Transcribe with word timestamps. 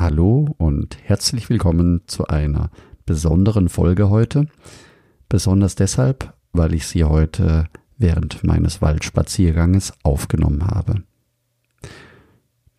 Hallo 0.00 0.54
und 0.56 0.96
herzlich 1.04 1.50
willkommen 1.50 2.00
zu 2.06 2.26
einer 2.26 2.70
besonderen 3.04 3.68
Folge 3.68 4.08
heute. 4.08 4.46
Besonders 5.28 5.74
deshalb, 5.74 6.32
weil 6.54 6.72
ich 6.72 6.86
sie 6.86 7.04
heute 7.04 7.66
während 7.98 8.42
meines 8.42 8.80
Waldspazierganges 8.80 9.92
aufgenommen 10.02 10.66
habe. 10.66 11.02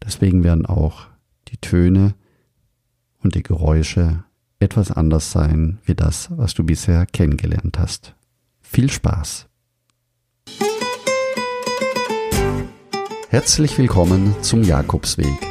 Deswegen 0.04 0.43
werden 0.43 0.65
auch 0.65 1.09
die 1.49 1.57
Töne 1.57 2.15
und 3.21 3.35
die 3.35 3.43
Geräusche 3.43 4.23
etwas 4.59 4.89
anders 4.89 5.31
sein 5.31 5.77
wie 5.85 5.93
das, 5.93 6.29
was 6.35 6.55
du 6.55 6.63
bisher 6.63 7.05
kennengelernt 7.05 7.77
hast. 7.77 8.15
Viel 8.61 8.89
Spaß! 8.89 9.47
Herzlich 13.29 13.77
willkommen 13.77 14.33
zum 14.41 14.63
Jakobsweg. 14.63 15.51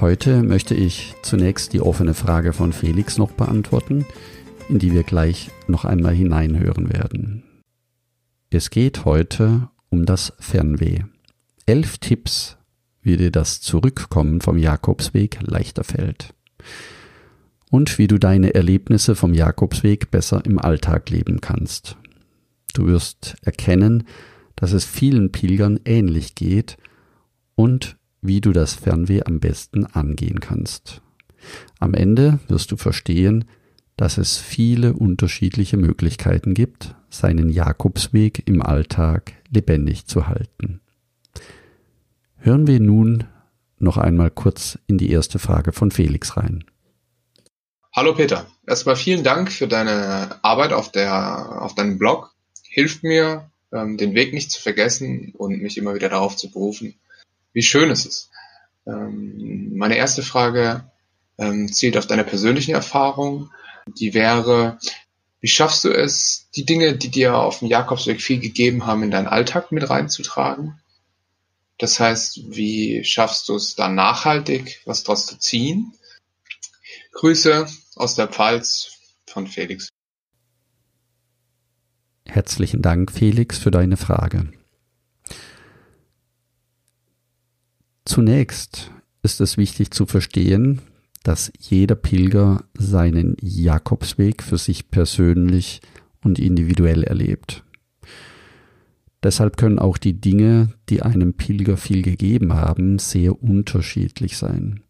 Heute 0.00 0.42
möchte 0.42 0.74
ich 0.74 1.14
zunächst 1.22 1.72
die 1.72 1.80
offene 1.80 2.14
Frage 2.14 2.52
von 2.52 2.72
Felix 2.72 3.18
noch 3.18 3.30
beantworten, 3.32 4.04
in 4.68 4.78
die 4.78 4.92
wir 4.92 5.02
gleich 5.02 5.50
noch 5.68 5.84
einmal 5.84 6.14
hineinhören 6.14 6.92
werden. 6.92 7.44
Es 8.50 8.70
geht 8.70 9.04
heute 9.04 9.68
um 9.90 10.06
das 10.06 10.32
Fernweh. 10.38 11.04
Elf 11.66 11.98
Tipps, 11.98 12.56
wie 13.02 13.16
dir 13.16 13.30
das 13.30 13.60
Zurückkommen 13.60 14.40
vom 14.40 14.58
Jakobsweg 14.58 15.38
leichter 15.42 15.84
fällt. 15.84 16.34
Und 17.70 17.98
wie 17.98 18.06
du 18.06 18.18
deine 18.18 18.54
Erlebnisse 18.54 19.14
vom 19.14 19.32
Jakobsweg 19.32 20.10
besser 20.10 20.44
im 20.44 20.58
Alltag 20.58 21.08
leben 21.10 21.40
kannst. 21.40 21.96
Du 22.74 22.86
wirst 22.86 23.36
erkennen, 23.42 24.04
dass 24.56 24.72
es 24.72 24.84
vielen 24.84 25.32
Pilgern 25.32 25.80
ähnlich 25.84 26.34
geht 26.34 26.76
und 27.54 27.96
wie 28.22 28.40
du 28.40 28.52
das 28.52 28.74
Fernweh 28.74 29.22
am 29.24 29.40
besten 29.40 29.84
angehen 29.84 30.40
kannst. 30.40 31.02
Am 31.80 31.92
Ende 31.92 32.38
wirst 32.48 32.70
du 32.70 32.76
verstehen, 32.76 33.44
dass 33.96 34.16
es 34.16 34.38
viele 34.38 34.94
unterschiedliche 34.94 35.76
Möglichkeiten 35.76 36.54
gibt, 36.54 36.94
seinen 37.10 37.50
Jakobsweg 37.50 38.42
im 38.46 38.62
Alltag 38.62 39.34
lebendig 39.50 40.06
zu 40.06 40.28
halten. 40.28 40.80
Hören 42.36 42.66
wir 42.66 42.80
nun 42.80 43.24
noch 43.78 43.98
einmal 43.98 44.30
kurz 44.30 44.78
in 44.86 44.96
die 44.96 45.10
erste 45.10 45.38
Frage 45.38 45.72
von 45.72 45.90
Felix 45.90 46.36
rein. 46.36 46.64
Hallo 47.94 48.14
Peter, 48.14 48.46
erstmal 48.66 48.96
vielen 48.96 49.22
Dank 49.22 49.52
für 49.52 49.68
deine 49.68 50.42
Arbeit 50.42 50.72
auf, 50.72 50.90
der, 50.90 51.60
auf 51.60 51.74
deinem 51.74 51.98
Blog. 51.98 52.34
Hilft 52.62 53.02
mir, 53.02 53.50
ähm, 53.72 53.98
den 53.98 54.14
Weg 54.14 54.32
nicht 54.32 54.50
zu 54.50 54.62
vergessen 54.62 55.34
und 55.36 55.60
mich 55.60 55.76
immer 55.76 55.94
wieder 55.94 56.08
darauf 56.08 56.36
zu 56.36 56.50
berufen, 56.50 56.94
wie 57.52 57.62
schön 57.62 57.90
es 57.90 58.06
ist. 58.06 58.30
Ähm, 58.86 59.76
meine 59.76 59.96
erste 59.96 60.22
Frage 60.22 60.84
ähm, 61.38 61.72
zielt 61.72 61.96
auf 61.96 62.06
deine 62.06 62.24
persönlichen 62.24 62.74
Erfahrungen. 62.74 63.50
Die 63.86 64.14
wäre, 64.14 64.78
wie 65.40 65.48
schaffst 65.48 65.84
du 65.84 65.90
es, 65.90 66.48
die 66.54 66.64
Dinge, 66.64 66.96
die 66.96 67.10
dir 67.10 67.36
auf 67.36 67.60
dem 67.60 67.68
Jakobsweg 67.68 68.20
viel 68.20 68.40
gegeben 68.40 68.86
haben, 68.86 69.02
in 69.02 69.10
deinen 69.10 69.28
Alltag 69.28 69.72
mit 69.72 69.88
reinzutragen? 69.88 70.80
Das 71.78 71.98
heißt, 71.98 72.42
wie 72.50 73.04
schaffst 73.04 73.48
du 73.48 73.56
es 73.56 73.74
dann 73.74 73.94
nachhaltig, 73.94 74.80
was 74.84 75.02
daraus 75.02 75.26
zu 75.26 75.38
ziehen? 75.38 75.92
Grüße 77.12 77.66
aus 77.96 78.14
der 78.14 78.28
Pfalz 78.28 78.98
von 79.26 79.46
Felix. 79.46 79.88
Herzlichen 82.26 82.82
Dank, 82.82 83.10
Felix, 83.10 83.58
für 83.58 83.70
deine 83.70 83.96
Frage. 83.96 84.52
Zunächst 88.04 88.90
ist 89.22 89.40
es 89.40 89.56
wichtig 89.56 89.92
zu 89.92 90.06
verstehen, 90.06 90.80
dass 91.22 91.52
jeder 91.58 91.94
Pilger 91.94 92.64
seinen 92.76 93.36
Jakobsweg 93.40 94.42
für 94.42 94.58
sich 94.58 94.90
persönlich 94.90 95.80
und 96.22 96.38
individuell 96.40 97.04
erlebt. 97.04 97.64
Deshalb 99.22 99.56
können 99.56 99.78
auch 99.78 99.98
die 99.98 100.20
Dinge, 100.20 100.70
die 100.88 101.02
einem 101.02 101.34
Pilger 101.34 101.76
viel 101.76 102.02
gegeben 102.02 102.54
haben, 102.54 102.98
sehr 102.98 103.40
unterschiedlich 103.40 104.36
sein. 104.36 104.80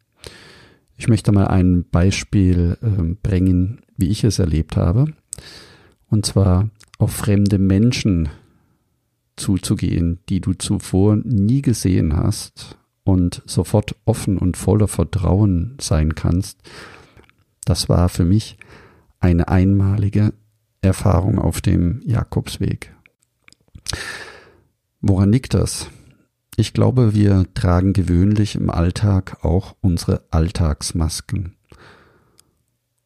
Ich 0.96 1.06
möchte 1.08 1.32
mal 1.32 1.48
ein 1.48 1.84
Beispiel 1.90 2.78
äh, 2.80 3.14
bringen, 3.22 3.82
wie 3.98 4.08
ich 4.08 4.24
es 4.24 4.38
erlebt 4.38 4.76
habe. 4.76 5.12
Und 6.08 6.24
zwar 6.24 6.70
auf 6.96 7.12
fremde 7.12 7.58
Menschen 7.58 8.30
zuzugehen, 9.36 10.20
die 10.30 10.40
du 10.40 10.54
zuvor 10.54 11.16
nie 11.16 11.60
gesehen 11.60 12.16
hast 12.16 12.78
und 13.04 13.42
sofort 13.46 13.96
offen 14.04 14.38
und 14.38 14.56
voller 14.56 14.88
Vertrauen 14.88 15.76
sein 15.80 16.14
kannst, 16.14 16.58
das 17.64 17.88
war 17.88 18.08
für 18.08 18.24
mich 18.24 18.56
eine 19.20 19.48
einmalige 19.48 20.32
Erfahrung 20.80 21.38
auf 21.38 21.60
dem 21.60 22.00
Jakobsweg. 22.04 22.94
Woran 25.00 25.32
liegt 25.32 25.54
das? 25.54 25.88
Ich 26.56 26.72
glaube, 26.72 27.14
wir 27.14 27.46
tragen 27.54 27.92
gewöhnlich 27.92 28.56
im 28.56 28.68
Alltag 28.68 29.44
auch 29.44 29.74
unsere 29.80 30.24
Alltagsmasken. 30.30 31.54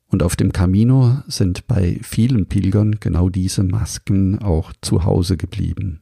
Und 0.09 0.23
auf 0.23 0.37
dem 0.37 0.53
Camino 0.53 1.19
sind 1.27 1.67
bei 1.67 1.99
vielen 2.03 2.47
Pilgern 2.47 2.97
genau 3.01 3.29
diese 3.29 3.63
Masken 3.63 4.39
auch 4.39 4.73
zu 4.81 5.05
Hause 5.05 5.37
geblieben. 5.37 6.01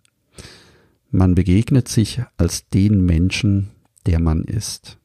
Man 1.11 1.35
begegnet 1.35 1.89
sich 1.89 2.23
als 2.37 2.69
den 2.69 3.05
Menschen, 3.05 3.71
der 4.07 4.21
man 4.21 4.45
ist. 4.45 4.99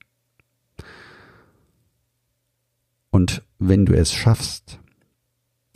Und 3.11 3.43
wenn 3.57 3.85
du 3.85 3.93
es 3.95 4.13
schaffst, 4.13 4.79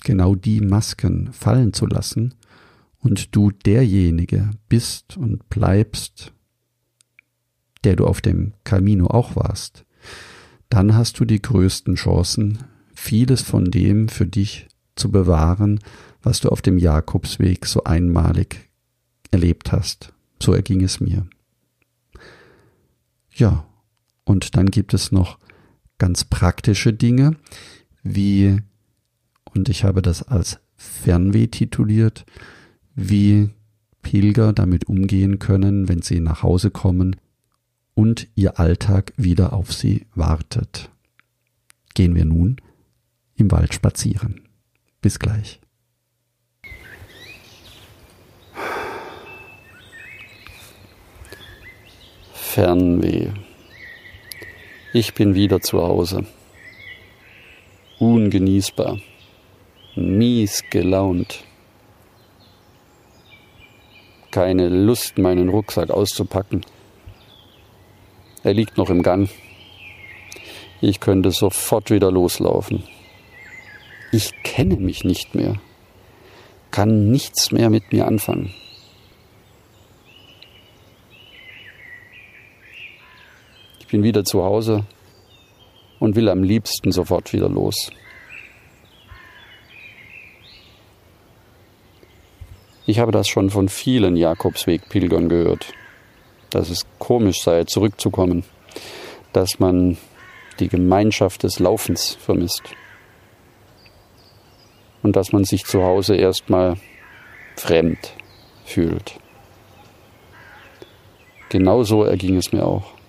genau 0.04 0.36
die 0.36 0.62
Masken 0.62 1.32
fallen 1.34 1.74
zu 1.74 1.88
lassen 1.88 2.36
und 3.00 3.36
du 3.36 3.52
derjenige 3.52 4.52
bist 4.70 5.18
und 5.18 5.50
bleibst, 5.50 6.34
der 7.84 7.96
du 7.96 8.06
auf 8.06 8.22
dem 8.22 8.54
Camino 8.64 9.08
auch 9.08 9.36
warst, 9.36 9.86
dann 10.70 10.96
hast 10.96 11.20
du 11.20 11.26
die 11.26 11.42
größten 11.42 11.96
Chancen, 11.96 12.60
vieles 12.94 13.42
von 13.42 13.66
dem 13.66 14.08
für 14.08 14.26
dich 14.26 14.68
zu 14.96 15.12
bewahren, 15.12 15.80
was 16.22 16.40
du 16.40 16.50
auf 16.50 16.62
dem 16.62 16.78
Jakobsweg 16.78 17.66
so 17.66 17.84
einmalig 17.84 18.70
erlebt 19.32 19.72
hast. 19.72 20.14
So 20.42 20.54
erging 20.54 20.84
es 20.84 21.00
mir. 21.00 21.28
Ja, 23.36 23.66
und 24.26 24.56
dann 24.56 24.68
gibt 24.68 24.94
es 24.94 25.12
noch 25.12 25.40
ganz 25.98 26.24
praktische 26.24 26.94
Dinge, 26.94 27.38
wie, 28.04 28.62
und 29.54 29.70
ich 29.70 29.84
habe 29.84 30.02
das 30.02 30.24
als 30.24 30.60
Fernweh 30.76 31.48
tituliert, 31.48 32.26
wie 32.96 33.50
Pilger 34.02 34.54
damit 34.54 34.88
umgehen 34.88 35.40
können, 35.40 35.88
wenn 35.88 36.02
sie 36.02 36.20
nach 36.20 36.44
Hause 36.44 36.70
kommen 36.72 37.16
und 37.96 38.28
ihr 38.36 38.60
Alltag 38.60 39.14
wieder 39.18 39.54
auf 39.54 39.74
sie 39.74 40.06
wartet. 40.14 40.92
Gehen 41.94 42.16
wir 42.16 42.26
nun 42.26 42.58
im 43.36 43.52
Wald 43.52 43.74
spazieren. 43.74 44.42
Bis 45.02 45.20
gleich. 45.20 45.63
Fernweh. 52.54 53.32
Ich 54.94 55.16
bin 55.16 55.34
wieder 55.34 55.60
zu 55.60 55.82
Hause. 55.82 56.24
Ungenießbar. 57.98 59.00
Mies 59.96 60.64
gelaunt. 60.70 61.46
Keine 64.30 64.70
Lust, 64.70 65.18
meinen 65.18 65.50
Rucksack 65.50 65.90
auszupacken. 65.90 66.64
Er 68.44 68.54
liegt 68.54 68.78
noch 68.78 68.92
im 68.92 69.02
Gang. 69.02 69.32
Ich 70.80 71.00
könnte 71.00 71.32
sofort 71.32 71.90
wieder 71.90 72.12
loslaufen. 72.12 72.84
Ich 74.12 74.32
kenne 74.44 74.76
mich 74.76 75.04
nicht 75.04 75.34
mehr, 75.34 75.56
kann 76.70 77.10
nichts 77.10 77.52
mehr 77.52 77.72
mit 77.72 77.92
mir 77.92 78.06
anfangen. 78.06 78.54
Bin 83.94 84.02
wieder 84.02 84.26
zu 84.26 84.44
Hause 84.44 84.86
und 86.00 86.16
will 86.16 86.28
am 86.28 86.42
liebsten 86.42 86.92
sofort 86.92 87.32
wieder 87.32 87.48
los. 87.48 87.92
Ich 92.88 92.98
habe 92.98 93.12
das 93.12 93.28
schon 93.28 93.52
von 93.52 93.70
vielen 93.70 94.16
Jakobsweg-Pilgern 94.16 95.30
gehört, 95.30 95.74
dass 96.50 96.72
es 96.72 96.88
komisch 96.98 97.44
sei, 97.44 97.66
zurückzukommen, 97.66 98.44
dass 99.32 99.60
man 99.60 99.98
die 100.60 100.70
Gemeinschaft 100.70 101.44
des 101.44 101.60
Laufens 101.60 102.16
vermisst 102.16 102.64
und 105.04 105.16
dass 105.16 105.34
man 105.34 105.44
sich 105.44 105.66
zu 105.66 105.84
Hause 105.84 106.16
erstmal 106.16 106.78
fremd 107.58 108.16
fühlt. 108.66 109.20
Genauso 111.50 112.04
erging 112.04 112.38
es 112.38 112.52
mir 112.52 112.66
auch. 112.66 113.03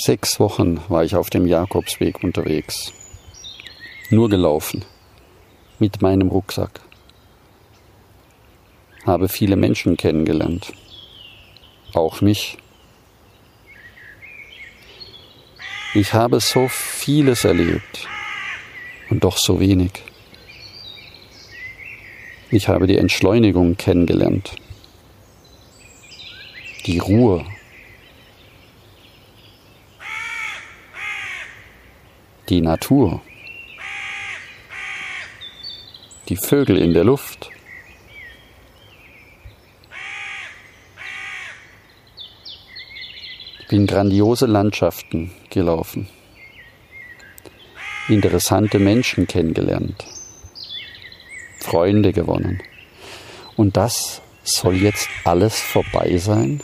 Sechs 0.00 0.38
Wochen 0.38 0.80
war 0.88 1.02
ich 1.02 1.16
auf 1.16 1.28
dem 1.28 1.44
Jakobsweg 1.44 2.22
unterwegs. 2.22 2.92
Nur 4.10 4.28
gelaufen. 4.28 4.84
Mit 5.80 6.02
meinem 6.02 6.28
Rucksack. 6.28 6.80
Habe 9.04 9.28
viele 9.28 9.56
Menschen 9.56 9.96
kennengelernt. 9.96 10.72
Auch 11.94 12.20
mich. 12.20 12.58
Ich 15.94 16.14
habe 16.14 16.38
so 16.38 16.68
vieles 16.68 17.44
erlebt 17.44 18.06
und 19.10 19.24
doch 19.24 19.36
so 19.36 19.58
wenig. 19.58 19.90
Ich 22.52 22.68
habe 22.68 22.86
die 22.86 22.98
Entschleunigung 22.98 23.76
kennengelernt. 23.76 24.54
Die 26.86 27.00
Ruhe 27.00 27.44
die 32.48 32.60
Natur, 32.62 33.20
die 36.28 36.36
Vögel 36.36 36.78
in 36.78 36.94
der 36.94 37.04
Luft. 37.04 37.50
Ich 43.60 43.68
bin 43.68 43.86
grandiose 43.86 44.46
Landschaften 44.46 45.30
gelaufen, 45.50 46.08
interessante 48.08 48.78
Menschen 48.78 49.26
kennengelernt, 49.26 50.06
Freunde 51.58 52.14
gewonnen. 52.14 52.62
Und 53.56 53.76
das 53.76 54.22
soll 54.42 54.76
jetzt 54.76 55.08
alles 55.24 55.60
vorbei 55.60 56.16
sein? 56.16 56.62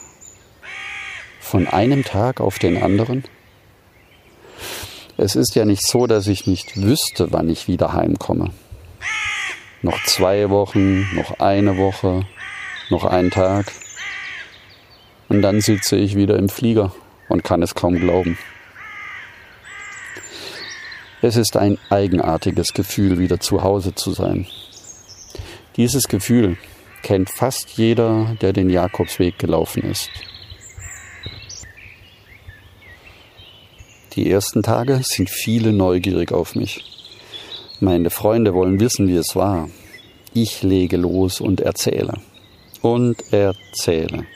Von 1.41 1.67
einem 1.67 2.05
Tag 2.05 2.41
auf 2.41 2.59
den 2.59 2.83
anderen? 2.83 3.25
Es 5.17 5.37
ist 5.37 5.55
ja 5.55 5.65
nicht 5.65 5.87
so, 5.87 6.09
dass 6.09 6.27
ich 6.27 6.47
nicht 6.47 6.77
wüsste, 6.77 7.31
wann 7.31 7.49
ich 7.49 7.69
wieder 7.69 7.93
heimkomme. 7.93 8.51
Noch 9.83 10.03
zwei 10.05 10.51
Wochen, 10.51 11.07
noch 11.15 11.39
eine 11.39 11.77
Woche, 11.77 12.27
noch 12.91 13.05
ein 13.05 13.31
Tag. 13.31 13.71
Und 15.29 15.43
dann 15.43 15.61
sitze 15.61 15.97
ich 15.97 16.17
wieder 16.17 16.37
im 16.37 16.49
Flieger 16.49 16.93
und 17.29 17.45
kann 17.45 17.63
es 17.63 17.77
kaum 17.77 17.95
glauben. 18.01 18.37
Es 21.23 21.37
ist 21.37 21.57
ein 21.57 21.79
eigenartiges 21.91 22.73
Gefühl, 22.75 23.19
wieder 23.19 23.39
zu 23.39 23.63
Hause 23.63 23.95
zu 23.95 24.13
sein. 24.13 24.47
Dieses 25.77 26.09
Gefühl 26.09 26.57
kennt 27.03 27.31
fast 27.31 27.71
jeder, 27.79 28.37
der 28.41 28.53
den 28.53 28.69
Jakobsweg 28.69 29.39
gelaufen 29.39 29.85
ist. 29.85 30.11
Die 34.17 34.31
ersten 34.31 34.63
Tage 34.63 35.01
sind 35.03 35.29
viele 35.29 35.73
neugierig 35.73 36.31
auf 36.31 36.55
mich. 36.55 36.85
Meine 37.81 38.11
Freunde 38.11 38.55
wollen 38.55 38.79
wissen, 38.79 39.09
wie 39.09 39.17
es 39.17 39.35
war. 39.35 39.69
Ich 40.33 40.63
lege 40.63 40.97
los 40.97 41.41
und 41.41 41.61
erzähle. 41.61 42.15
Und 42.81 43.33
erzähle. 43.33 44.27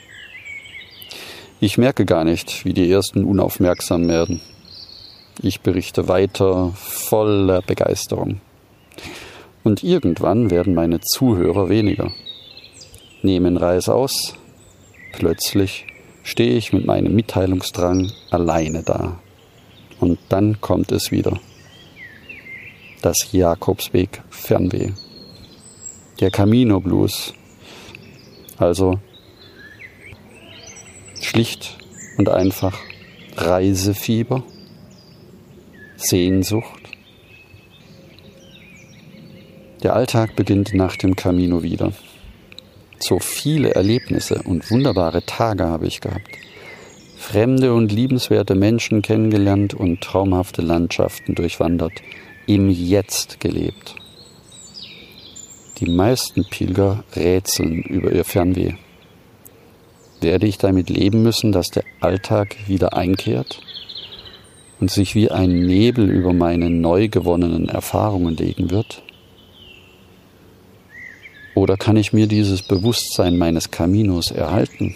Ich 1.61 1.77
merke 1.77 2.03
gar 2.05 2.25
nicht, 2.25 2.65
wie 2.65 2.73
die 2.73 2.91
ersten 2.91 3.23
unaufmerksam 3.23 4.09
werden. 4.09 4.41
Ich 5.41 5.61
berichte 5.61 6.09
weiter 6.09 6.73
voller 6.75 7.61
Begeisterung. 7.61 8.41
Und 9.63 9.83
irgendwann 9.83 10.51
werden 10.51 10.73
meine 10.73 10.99
Zuhörer 10.99 11.69
weniger. 11.69 12.11
Nehmen 13.21 13.55
Reis 13.55 13.87
aus. 13.87 14.35
Plötzlich 15.13 15.85
stehe 16.23 16.57
ich 16.57 16.73
mit 16.73 16.85
meinem 16.85 17.15
Mitteilungsdrang 17.15 18.11
alleine 18.29 18.83
da. 18.83 19.19
Und 19.99 20.17
dann 20.29 20.61
kommt 20.61 20.91
es 20.91 21.11
wieder. 21.11 21.39
Das 23.01 23.31
Jakobsweg 23.31 24.21
Fernweh. 24.29 24.91
Der 26.19 26.31
Camino 26.31 26.79
Blues. 26.79 27.33
Also 28.57 28.99
schlicht 31.21 31.77
und 32.17 32.29
einfach 32.29 32.77
Reisefieber, 33.37 34.43
Sehnsucht. 35.95 36.81
Der 39.83 39.95
Alltag 39.95 40.35
beginnt 40.35 40.73
nach 40.73 40.97
dem 40.97 41.15
Camino 41.15 41.63
wieder. 41.63 41.93
So 42.99 43.19
viele 43.19 43.75
Erlebnisse 43.75 44.41
und 44.43 44.69
wunderbare 44.69 45.25
Tage 45.25 45.63
habe 45.63 45.87
ich 45.87 46.01
gehabt 46.01 46.27
fremde 47.19 47.73
und 47.73 47.91
liebenswerte 47.91 48.55
Menschen 48.55 49.01
kennengelernt 49.01 49.73
und 49.73 49.99
traumhafte 50.01 50.61
Landschaften 50.61 51.35
durchwandert, 51.35 52.01
im 52.47 52.69
Jetzt 52.69 53.41
gelebt. 53.41 53.95
Die 55.79 55.89
meisten 55.89 56.45
Pilger 56.49 57.03
rätseln 57.15 57.83
über 57.83 58.11
ihr 58.13 58.23
Fernweh. 58.23 58.73
Werde 60.21 60.47
ich 60.47 60.57
damit 60.57 60.89
leben 60.89 61.21
müssen, 61.21 61.51
dass 61.51 61.67
der 61.67 61.83
Alltag 61.99 62.55
wieder 62.67 62.93
einkehrt 62.93 63.61
und 64.79 64.89
sich 64.89 65.13
wie 65.13 65.29
ein 65.29 65.67
Nebel 65.67 66.09
über 66.09 66.33
meine 66.33 66.69
neu 66.69 67.09
gewonnenen 67.09 67.67
Erfahrungen 67.67 68.37
legen 68.37 68.71
wird? 68.71 69.03
Oder 71.53 71.75
kann 71.75 71.97
ich 71.97 72.13
mir 72.13 72.27
dieses 72.27 72.61
Bewusstsein 72.61 73.37
meines 73.37 73.71
Caminos 73.71 74.31
erhalten? 74.31 74.95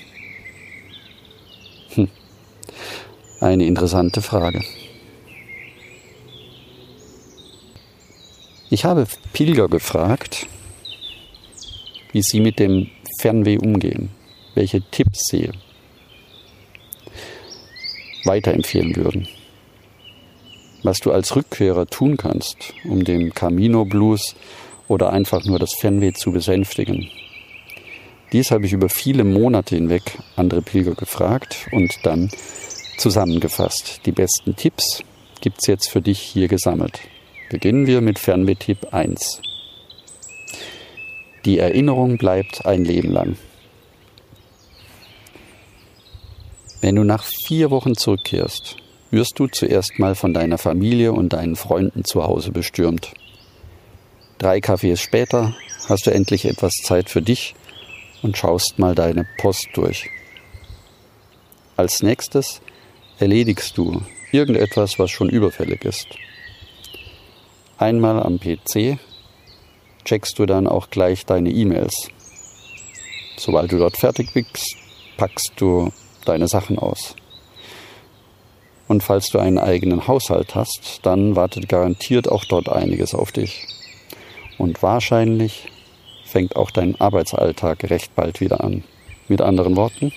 Eine 3.44 3.66
interessante 3.66 4.22
Frage. 4.22 4.64
Ich 8.70 8.86
habe 8.86 9.06
Pilger 9.34 9.68
gefragt, 9.68 10.48
wie 12.14 12.22
sie 12.22 12.40
mit 12.40 12.58
dem 12.58 12.90
Fernweh 13.20 13.58
umgehen, 13.58 14.12
welche 14.56 14.82
Tipps 14.82 15.28
sie 15.30 15.50
weiterempfehlen 18.24 18.96
würden. 18.96 19.28
Was 20.84 21.00
du 21.00 21.12
als 21.12 21.36
Rückkehrer 21.36 21.88
tun 21.88 22.16
kannst, 22.16 22.74
um 22.86 23.04
den 23.04 23.34
Camino 23.34 23.84
Blues 23.84 24.36
oder 24.88 25.12
einfach 25.12 25.44
nur 25.44 25.60
das 25.60 25.74
Fernweh 25.74 26.14
zu 26.14 26.32
besänftigen. 26.32 27.10
Dies 28.32 28.52
habe 28.52 28.66
ich 28.66 28.72
über 28.72 28.88
viele 28.88 29.26
Monate 29.26 29.76
hinweg 29.76 30.18
andere 30.38 30.62
Pilger 30.62 30.96
gefragt 30.96 31.68
und 31.74 31.94
dann 32.04 32.30
zusammengefasst. 32.98 34.02
Die 34.06 34.12
besten 34.12 34.56
Tipps 34.56 35.04
gibt 35.42 35.58
es 35.62 35.68
jetzt 35.68 35.90
für 35.90 36.02
dich 36.02 36.20
hier 36.20 36.48
gesammelt. 36.48 37.00
Beginnen 37.50 37.88
wir 37.88 38.02
mit 38.02 38.20
Fernweh-Tipp 38.20 38.94
1. 38.94 39.42
Die 41.46 41.60
Erinnerung 41.60 42.18
bleibt 42.18 42.66
ein 42.66 42.86
Leben 42.86 43.12
lang. 43.12 43.38
Wenn 46.82 46.96
du 46.96 47.04
nach 47.04 47.24
vier 47.46 47.72
Wochen 47.72 47.96
zurückkehrst, 47.96 48.78
wirst 49.12 49.38
du 49.38 49.48
zuerst 49.48 50.00
mal 50.00 50.16
von 50.16 50.34
deiner 50.34 50.58
Familie 50.58 51.14
und 51.14 51.34
deinen 51.34 51.56
Freunden 51.56 52.04
zu 52.04 52.24
Hause 52.24 52.52
bestürmt. 52.52 53.14
Drei 54.38 54.60
Kaffees 54.60 55.00
später 55.00 55.56
hast 55.88 56.08
du 56.08 56.12
endlich 56.12 56.46
etwas 56.46 56.74
Zeit 56.84 57.10
für 57.10 57.22
dich 57.22 57.56
und 58.22 58.38
schaust 58.38 58.80
mal 58.80 58.96
deine 58.96 59.28
Post 59.38 59.68
durch. 59.76 60.10
Als 61.78 62.02
nächstes 62.04 62.62
erledigst 63.20 63.78
du 63.78 64.02
irgendetwas, 64.32 65.00
was 65.00 65.12
schon 65.12 65.30
überfällig 65.30 65.86
ist. 65.86 66.08
Einmal 67.78 68.22
am 68.22 68.40
PC 68.40 68.98
checkst 70.06 70.38
du 70.40 70.46
dann 70.46 70.68
auch 70.68 70.90
gleich 70.90 71.26
deine 71.26 71.50
E-Mails. 71.50 72.10
Sobald 73.38 73.72
du 73.72 73.78
dort 73.78 73.98
fertig 73.98 74.34
bist, 74.34 74.76
packst 75.18 75.54
du 75.58 75.92
deine 76.26 76.48
Sachen 76.48 76.78
aus. 76.78 77.16
Und 78.88 79.02
falls 79.02 79.30
du 79.30 79.40
einen 79.40 79.58
eigenen 79.58 80.08
Haushalt 80.08 80.56
hast, 80.56 81.00
dann 81.04 81.36
wartet 81.36 81.70
garantiert 81.70 82.30
auch 82.30 82.46
dort 82.46 82.70
einiges 82.70 83.16
auf 83.16 83.32
dich. 83.32 83.66
Und 84.58 84.84
wahrscheinlich 84.84 85.68
fängt 86.26 86.56
auch 86.56 86.72
dein 86.72 87.00
Arbeitsalltag 87.00 87.90
recht 87.90 88.16
bald 88.16 88.42
wieder 88.42 88.64
an. 88.64 88.84
Mit 89.28 89.42
anderen 89.42 89.76
Worten, 89.76 90.12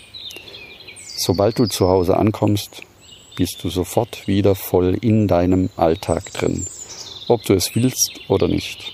Sobald 1.18 1.58
du 1.58 1.64
zu 1.64 1.88
Hause 1.88 2.18
ankommst, 2.18 2.82
bist 3.36 3.64
du 3.64 3.70
sofort 3.70 4.28
wieder 4.28 4.54
voll 4.54 4.98
in 5.00 5.26
deinem 5.26 5.70
Alltag 5.76 6.30
drin, 6.34 6.66
ob 7.26 7.42
du 7.44 7.54
es 7.54 7.74
willst 7.74 8.20
oder 8.28 8.48
nicht. 8.48 8.92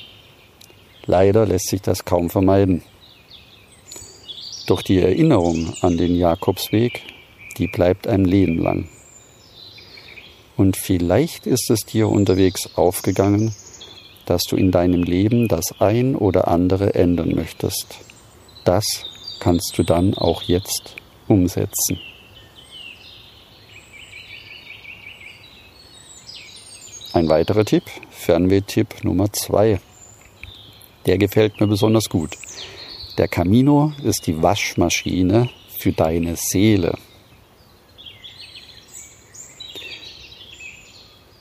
Leider 1.05 1.47
lässt 1.47 1.69
sich 1.69 1.83
das 1.83 2.05
kaum 2.05 2.31
vermeiden. 2.31 2.83
Doch 4.69 4.83
die 4.83 5.01
Erinnerung 5.01 5.75
an 5.81 5.97
den 5.97 6.15
Jakobsweg, 6.15 7.03
die 7.59 7.67
bleibt 7.67 8.07
ein 8.07 8.25
Leben 8.25 8.59
lang. 8.59 8.89
Und 10.57 10.77
vielleicht 10.77 11.49
ist 11.49 11.71
es 11.71 11.81
dir 11.81 12.09
unterwegs 12.09 12.71
aufgegangen, 12.77 13.53
dass 14.27 14.43
du 14.45 14.55
in 14.55 14.71
deinem 14.71 15.03
Leben 15.03 15.49
das 15.49 15.75
ein 15.81 16.15
oder 16.15 16.47
andere 16.47 16.95
ändern 16.95 17.35
möchtest. 17.35 17.99
Das 18.65 18.85
kannst 19.41 19.77
du 19.77 19.83
dann 19.83 20.15
auch 20.15 20.43
jetzt 20.43 20.95
umsetzen. 21.27 21.99
Ein 27.15 27.29
weiterer 27.29 27.67
Tipp, 27.67 27.83
Fernweh-Tipp 28.11 29.05
Nummer 29.05 29.31
zwei. 29.31 29.81
Der 31.05 31.19
gefällt 31.19 31.61
mir 31.61 31.67
besonders 31.67 32.09
gut. 32.09 32.39
Der 33.19 33.29
Camino 33.29 33.93
ist 34.03 34.27
die 34.27 34.43
Waschmaschine 34.43 35.51
für 35.79 35.93
deine 35.93 36.37
Seele. 36.37 36.97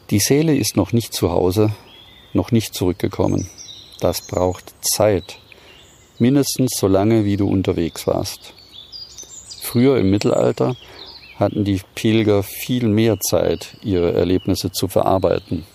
Die 0.10 0.20
Seele 0.20 0.58
ist 0.58 0.75
noch 0.75 0.92
nicht 0.92 1.13
zu 1.13 1.32
Hause, 1.32 1.72
noch 2.34 2.51
nicht 2.51 2.74
zurückgekommen. 2.74 3.50
Das 4.01 4.28
braucht 4.28 4.74
Zeit, 4.82 5.40
mindestens 6.20 6.72
so 6.78 6.90
lange, 6.90 7.24
wie 7.24 7.38
du 7.38 7.48
unterwegs 7.48 8.08
warst. 8.08 8.54
Früher 9.62 9.98
im 10.00 10.10
Mittelalter 10.10 10.75
hatten 11.42 11.66
die 11.66 11.82
Pilger 11.96 12.44
viel 12.44 12.88
mehr 12.88 13.20
Zeit, 13.20 13.76
ihre 13.84 14.14
Erlebnisse 14.14 14.72
zu 14.72 14.88
verarbeiten. 14.88 15.66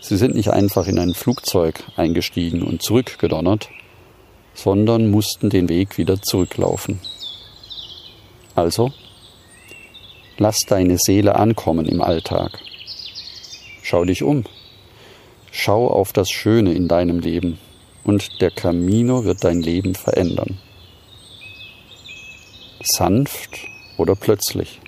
Sie 0.00 0.16
sind 0.16 0.34
nicht 0.34 0.50
einfach 0.50 0.86
in 0.86 0.98
ein 0.98 1.14
Flugzeug 1.14 1.82
eingestiegen 1.96 2.62
und 2.62 2.82
zurückgedonnert, 2.82 3.68
sondern 4.54 5.10
mussten 5.10 5.50
den 5.50 5.68
Weg 5.68 5.98
wieder 5.98 6.20
zurücklaufen. 6.20 7.00
Also, 8.54 8.92
lass 10.36 10.58
deine 10.66 10.98
Seele 10.98 11.36
ankommen 11.36 11.86
im 11.86 12.00
Alltag. 12.00 12.58
Schau 13.82 14.04
dich 14.04 14.22
um. 14.22 14.44
Schau 15.50 15.88
auf 15.88 16.12
das 16.12 16.30
Schöne 16.30 16.74
in 16.74 16.88
deinem 16.88 17.20
Leben 17.20 17.58
und 18.04 18.40
der 18.40 18.50
Camino 18.50 19.24
wird 19.24 19.44
dein 19.44 19.60
Leben 19.60 19.94
verändern. 19.94 20.58
Sanft 22.82 23.58
oder 23.98 24.14
plötzlich. 24.14 24.80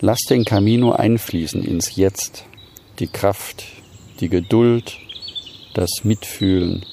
Lass 0.00 0.20
den 0.20 0.44
Camino 0.44 0.92
einfließen 0.92 1.62
ins 1.64 1.96
Jetzt, 1.96 2.44
die 3.00 3.08
Kraft, 3.08 3.64
die 4.20 4.28
Geduld, 4.28 4.96
das 5.74 5.90
Mitfühlen, 6.04 6.86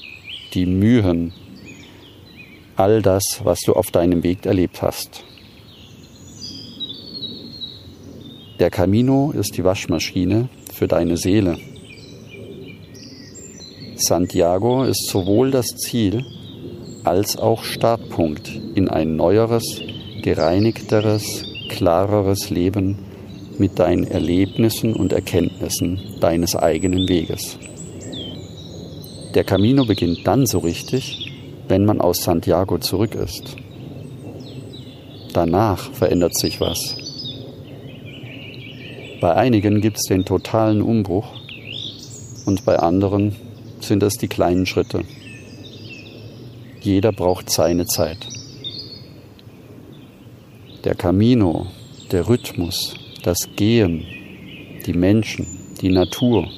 die 0.54 0.66
Mühen, 0.66 1.32
all 2.76 3.02
das, 3.02 3.40
was 3.44 3.60
du 3.60 3.74
auf 3.74 3.90
deinem 3.90 4.22
Weg 4.24 4.46
erlebt 4.46 4.82
hast. 4.82 5.24
Der 8.58 8.70
Camino 8.70 9.30
ist 9.30 9.56
die 9.56 9.64
Waschmaschine 9.64 10.48
für 10.74 10.88
deine 10.88 11.16
Seele. 11.16 11.58
Santiago 13.96 14.84
ist 14.84 15.08
sowohl 15.08 15.50
das 15.50 15.66
Ziel 15.66 16.24
als 17.04 17.36
auch 17.36 17.62
Startpunkt 17.64 18.50
in 18.74 18.88
ein 18.88 19.16
neueres, 19.16 19.80
gereinigteres, 20.34 21.42
klareres 21.70 22.50
Leben 22.50 22.98
mit 23.56 23.78
deinen 23.78 24.06
Erlebnissen 24.06 24.92
und 24.92 25.14
Erkenntnissen 25.14 25.98
deines 26.20 26.54
eigenen 26.54 27.08
Weges. 27.08 27.56
Der 29.34 29.44
Camino 29.44 29.86
beginnt 29.86 30.26
dann 30.26 30.44
so 30.44 30.58
richtig, 30.58 31.32
wenn 31.68 31.86
man 31.86 32.02
aus 32.02 32.24
Santiago 32.24 32.76
zurück 32.76 33.14
ist. 33.14 33.56
Danach 35.32 35.90
verändert 35.92 36.36
sich 36.36 36.60
was. 36.60 36.94
Bei 39.22 39.34
einigen 39.34 39.80
gibt 39.80 39.96
es 39.96 40.02
den 40.10 40.26
totalen 40.26 40.82
Umbruch 40.82 41.28
und 42.44 42.66
bei 42.66 42.78
anderen 42.78 43.34
sind 43.80 44.02
es 44.02 44.18
die 44.18 44.28
kleinen 44.28 44.66
Schritte. 44.66 45.04
Jeder 46.82 47.12
braucht 47.12 47.48
seine 47.48 47.86
Zeit. 47.86 48.37
Der 50.84 50.94
Camino, 50.94 51.66
der 52.12 52.28
Rhythmus, 52.28 52.94
das 53.24 53.48
Gehen, 53.56 54.04
die 54.86 54.92
Menschen, 54.92 55.46
die 55.80 55.88
Natur, 55.88 56.48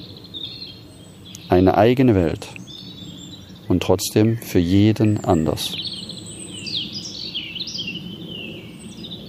eine 1.49 1.75
eigene 1.77 2.13
Welt 2.13 2.47
und 3.67 3.81
trotzdem 3.81 4.37
für 4.37 4.59
jeden 4.59 5.23
anders. 5.23 5.75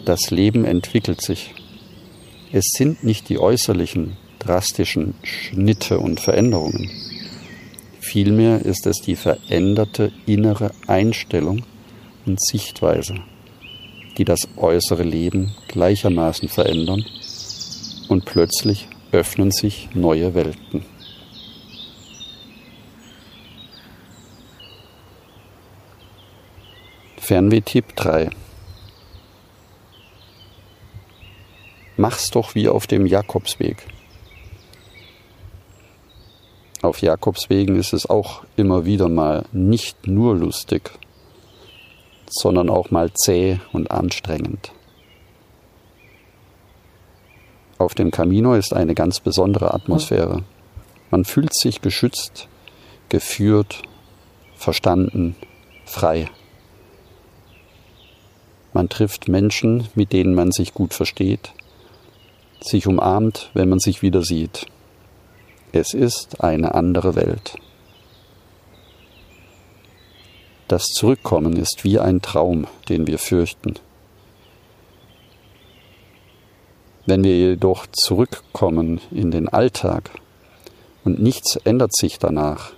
Das 0.04 0.30
Leben 0.30 0.64
entwickelt 0.64 1.22
sich. 1.22 1.54
Es 2.52 2.64
sind 2.76 3.02
nicht 3.02 3.28
die 3.28 3.38
äußerlichen, 3.38 4.16
drastischen 4.40 5.14
Schnitte 5.22 6.00
und 6.00 6.20
Veränderungen. 6.20 6.90
Vielmehr 8.00 8.60
ist 8.60 8.86
es 8.86 9.00
die 9.00 9.16
veränderte 9.16 10.12
innere 10.26 10.72
Einstellung 10.86 11.62
und 12.26 12.44
Sichtweise, 12.44 13.14
die 14.18 14.24
das 14.24 14.48
äußere 14.56 15.02
Leben 15.02 15.54
gleichermaßen 15.68 16.48
verändern 16.48 17.04
und 18.08 18.24
plötzlich 18.24 18.88
öffnen 19.10 19.50
sich 19.50 19.88
neue 19.94 20.34
Welten. 20.34 20.84
Fernweh-Tipp 27.18 27.94
3 27.96 28.30
Mach's 31.96 32.30
doch 32.30 32.54
wie 32.54 32.68
auf 32.68 32.86
dem 32.86 33.06
Jakobsweg. 33.06 33.86
Auf 36.82 37.00
Jakobswegen 37.00 37.76
ist 37.76 37.92
es 37.92 38.10
auch 38.10 38.42
immer 38.56 38.84
wieder 38.84 39.08
mal 39.08 39.44
nicht 39.52 40.08
nur 40.08 40.34
lustig, 40.34 40.90
sondern 42.32 42.70
auch 42.70 42.90
mal 42.90 43.12
zäh 43.12 43.60
und 43.72 43.90
anstrengend. 43.90 44.72
Auf 47.78 47.94
dem 47.94 48.10
Camino 48.10 48.54
ist 48.54 48.72
eine 48.72 48.94
ganz 48.94 49.20
besondere 49.20 49.74
Atmosphäre. 49.74 50.44
Man 51.10 51.24
fühlt 51.24 51.54
sich 51.54 51.82
geschützt, 51.82 52.48
geführt, 53.08 53.82
verstanden, 54.54 55.36
frei. 55.84 56.28
Man 58.72 58.88
trifft 58.88 59.28
Menschen, 59.28 59.88
mit 59.94 60.12
denen 60.12 60.34
man 60.34 60.52
sich 60.52 60.72
gut 60.72 60.94
versteht, 60.94 61.52
sich 62.60 62.86
umarmt, 62.86 63.50
wenn 63.52 63.68
man 63.68 63.80
sich 63.80 64.00
wieder 64.00 64.22
sieht. 64.22 64.66
Es 65.72 65.92
ist 65.92 66.42
eine 66.42 66.74
andere 66.74 67.14
Welt. 67.14 67.56
Das 70.68 70.84
Zurückkommen 70.84 71.56
ist 71.56 71.84
wie 71.84 71.98
ein 71.98 72.22
Traum, 72.22 72.66
den 72.88 73.06
wir 73.06 73.18
fürchten. 73.18 73.74
Wenn 77.04 77.24
wir 77.24 77.36
jedoch 77.36 77.86
zurückkommen 77.88 79.00
in 79.10 79.30
den 79.30 79.48
Alltag 79.48 80.10
und 81.04 81.20
nichts 81.20 81.56
ändert 81.56 81.94
sich 81.96 82.18
danach, 82.18 82.72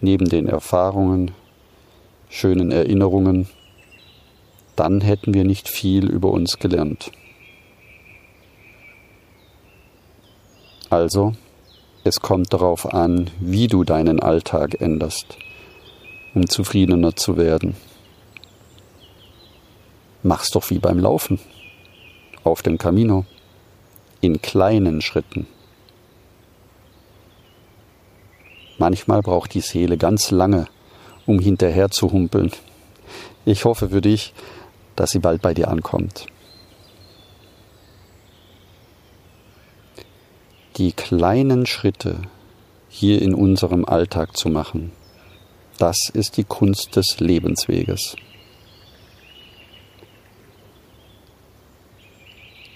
neben 0.00 0.28
den 0.28 0.46
Erfahrungen, 0.46 1.32
schönen 2.28 2.70
Erinnerungen, 2.70 3.48
dann 4.76 5.00
hätten 5.00 5.34
wir 5.34 5.44
nicht 5.44 5.68
viel 5.68 6.08
über 6.08 6.30
uns 6.30 6.58
gelernt. 6.58 7.10
Also, 10.90 11.34
es 12.02 12.20
kommt 12.20 12.52
darauf 12.52 12.92
an, 12.92 13.30
wie 13.40 13.68
du 13.68 13.84
deinen 13.84 14.20
Alltag 14.20 14.80
änderst, 14.80 15.36
um 16.34 16.48
zufriedener 16.48 17.16
zu 17.16 17.36
werden. 17.36 17.76
Mach's 20.22 20.50
doch 20.50 20.70
wie 20.70 20.78
beim 20.78 20.98
Laufen 20.98 21.38
auf 22.44 22.62
dem 22.62 22.78
Camino, 22.78 23.24
in 24.20 24.40
kleinen 24.40 25.00
Schritten. 25.00 25.46
Manchmal 28.78 29.22
braucht 29.22 29.52
die 29.54 29.60
Seele 29.60 29.98
ganz 29.98 30.30
lange, 30.30 30.66
um 31.26 31.38
hinterher 31.38 31.90
zu 31.90 32.12
humpeln. 32.12 32.50
Ich 33.44 33.64
hoffe 33.64 33.90
für 33.90 34.00
dich, 34.00 34.32
dass 34.96 35.10
sie 35.10 35.18
bald 35.18 35.42
bei 35.42 35.54
dir 35.54 35.68
ankommt. 35.68 36.26
Die 40.76 40.92
kleinen 40.92 41.66
Schritte 41.66 42.22
hier 42.88 43.20
in 43.20 43.34
unserem 43.34 43.84
Alltag 43.84 44.36
zu 44.36 44.48
machen, 44.48 44.92
das 45.80 46.10
ist 46.12 46.36
die 46.36 46.44
Kunst 46.44 46.96
des 46.96 47.20
Lebensweges. 47.20 48.14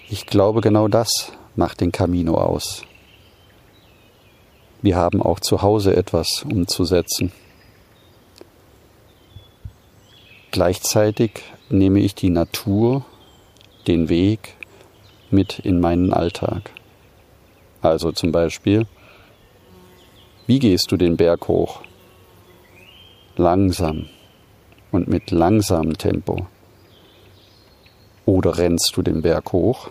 Ich 0.08 0.25
glaube, 0.26 0.62
genau 0.62 0.88
das 0.88 1.32
macht 1.54 1.82
den 1.82 1.92
Camino 1.92 2.34
aus. 2.34 2.84
Wir 4.80 4.96
haben 4.96 5.20
auch 5.20 5.38
zu 5.40 5.61
Hause 5.61 5.94
etwas 5.96 6.44
umzusetzen. 6.50 7.30
Gleichzeitig 10.50 11.42
nehme 11.68 12.00
ich 12.00 12.14
die 12.14 12.30
Natur, 12.30 13.04
den 13.87 14.08
Weg 14.08 14.54
mit 15.30 15.58
in 15.58 15.78
meinen 15.78 16.12
Alltag. 16.12 16.70
Also 17.82 18.12
zum 18.12 18.32
Beispiel, 18.32 18.87
wie 20.46 20.58
gehst 20.58 20.90
du 20.90 20.96
den 20.96 21.16
Berg 21.16 21.49
hoch? 21.49 21.82
Langsam 23.36 24.06
und 24.92 25.08
mit 25.08 25.32
langsamem 25.32 25.98
Tempo. 25.98 26.46
Oder 28.26 28.58
rennst 28.58 28.96
du 28.96 29.02
den 29.02 29.22
Berg 29.22 29.52
hoch? 29.52 29.90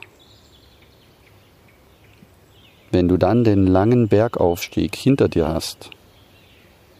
Wenn 2.91 3.09
du 3.09 3.17
dann 3.17 3.43
den 3.43 3.67
langen 3.67 4.07
Bergaufstieg 4.07 4.95
hinter 4.95 5.27
dir 5.27 5.49
hast, 5.49 5.89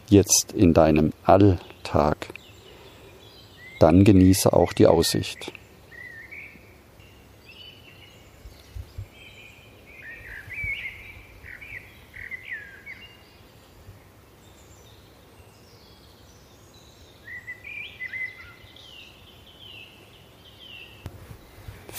jetzt 0.10 0.52
in 0.52 0.74
deinem 0.74 1.14
Alltag, 1.24 2.34
dann 3.80 4.04
genieße 4.04 4.52
auch 4.52 4.74
die 4.74 4.88
Aussicht. 4.88 5.54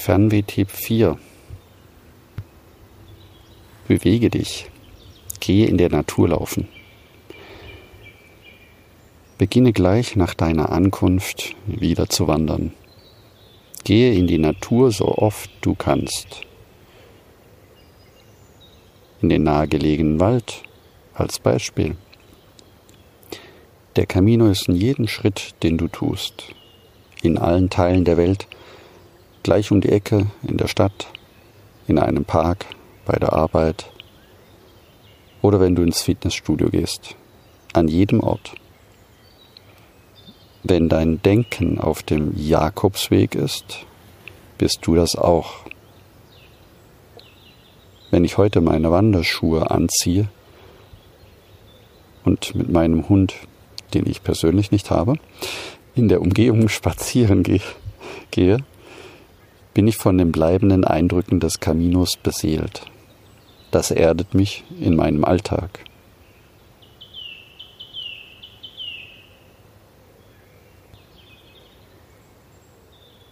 Fernweh-Tipp 0.04 0.70
4. 0.70 1.18
Bewege 3.88 4.28
dich. 4.28 4.70
Gehe 5.40 5.66
in 5.66 5.78
der 5.78 5.88
Natur 5.88 6.28
laufen. 6.28 6.68
Beginne 9.38 9.72
gleich 9.72 10.14
nach 10.14 10.34
deiner 10.34 10.72
Ankunft 10.72 11.56
wieder 11.64 12.10
zu 12.10 12.28
wandern. 12.28 12.74
Gehe 13.84 14.12
in 14.12 14.26
die 14.26 14.36
Natur 14.36 14.92
so 14.92 15.06
oft 15.08 15.48
du 15.62 15.74
kannst. 15.74 16.42
In 19.22 19.30
den 19.30 19.44
nahegelegenen 19.44 20.20
Wald 20.20 20.64
als 21.14 21.38
Beispiel. 21.38 21.96
Der 23.96 24.04
Camino 24.04 24.48
ist 24.48 24.68
in 24.68 24.76
jedem 24.76 25.08
Schritt, 25.08 25.54
den 25.62 25.78
du 25.78 25.88
tust, 25.88 26.54
in 27.22 27.38
allen 27.38 27.70
Teilen 27.70 28.04
der 28.04 28.18
Welt 28.18 28.46
gleich 29.44 29.70
um 29.70 29.80
die 29.80 29.90
Ecke, 29.90 30.26
in 30.42 30.56
der 30.56 30.66
Stadt, 30.66 31.06
in 31.86 32.00
einem 32.00 32.24
Park, 32.24 32.66
bei 33.04 33.16
der 33.16 33.34
Arbeit 33.34 33.90
oder 35.42 35.60
wenn 35.60 35.74
du 35.74 35.82
ins 35.82 36.02
Fitnessstudio 36.02 36.70
gehst. 36.70 37.14
An 37.74 37.86
jedem 37.86 38.20
Ort. 38.20 38.54
Wenn 40.62 40.88
dein 40.88 41.20
Denken 41.20 41.78
auf 41.78 42.02
dem 42.02 42.32
Jakobsweg 42.34 43.34
ist, 43.34 43.84
bist 44.56 44.78
du 44.82 44.94
das 44.94 45.16
auch. 45.16 45.66
Wenn 48.10 48.24
ich 48.24 48.38
heute 48.38 48.62
meine 48.62 48.90
Wanderschuhe 48.90 49.70
anziehe 49.70 50.28
und 52.24 52.54
mit 52.54 52.70
meinem 52.70 53.08
Hund, 53.10 53.34
den 53.92 54.06
ich 54.08 54.22
persönlich 54.22 54.70
nicht 54.70 54.90
habe, 54.90 55.16
in 55.94 56.08
der 56.08 56.22
Umgebung 56.22 56.68
spazieren 56.70 57.42
gehe, 58.30 58.64
bin 59.74 59.88
ich 59.88 59.96
von 59.96 60.16
den 60.16 60.30
bleibenden 60.30 60.84
Eindrücken 60.84 61.40
des 61.40 61.58
Caminos 61.58 62.16
beseelt. 62.16 62.86
Das 63.72 63.90
erdet 63.90 64.32
mich 64.32 64.62
in 64.80 64.94
meinem 64.94 65.24
Alltag. 65.24 65.80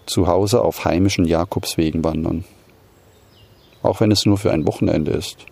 Zu 0.05 0.27
Hause 0.27 0.63
auf 0.63 0.85
heimischen 0.85 1.25
Jakobswegen 1.25 2.05
wandern, 2.05 2.45
auch 3.83 4.01
wenn 4.01 4.11
es 4.11 4.27
nur 4.27 4.37
für 4.37 4.53
ein 4.53 4.67
Wochenende 4.67 5.13
ist 5.13 5.47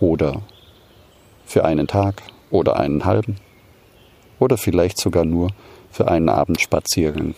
oder 0.00 0.42
für 1.46 1.64
einen 1.64 1.86
Tag 1.86 2.22
oder 2.50 2.76
einen 2.78 3.04
halben 3.04 3.36
oder 4.40 4.58
vielleicht 4.58 4.98
sogar 4.98 5.24
nur 5.24 5.50
für 5.90 6.08
einen 6.08 6.28
Abendspaziergang 6.28 7.36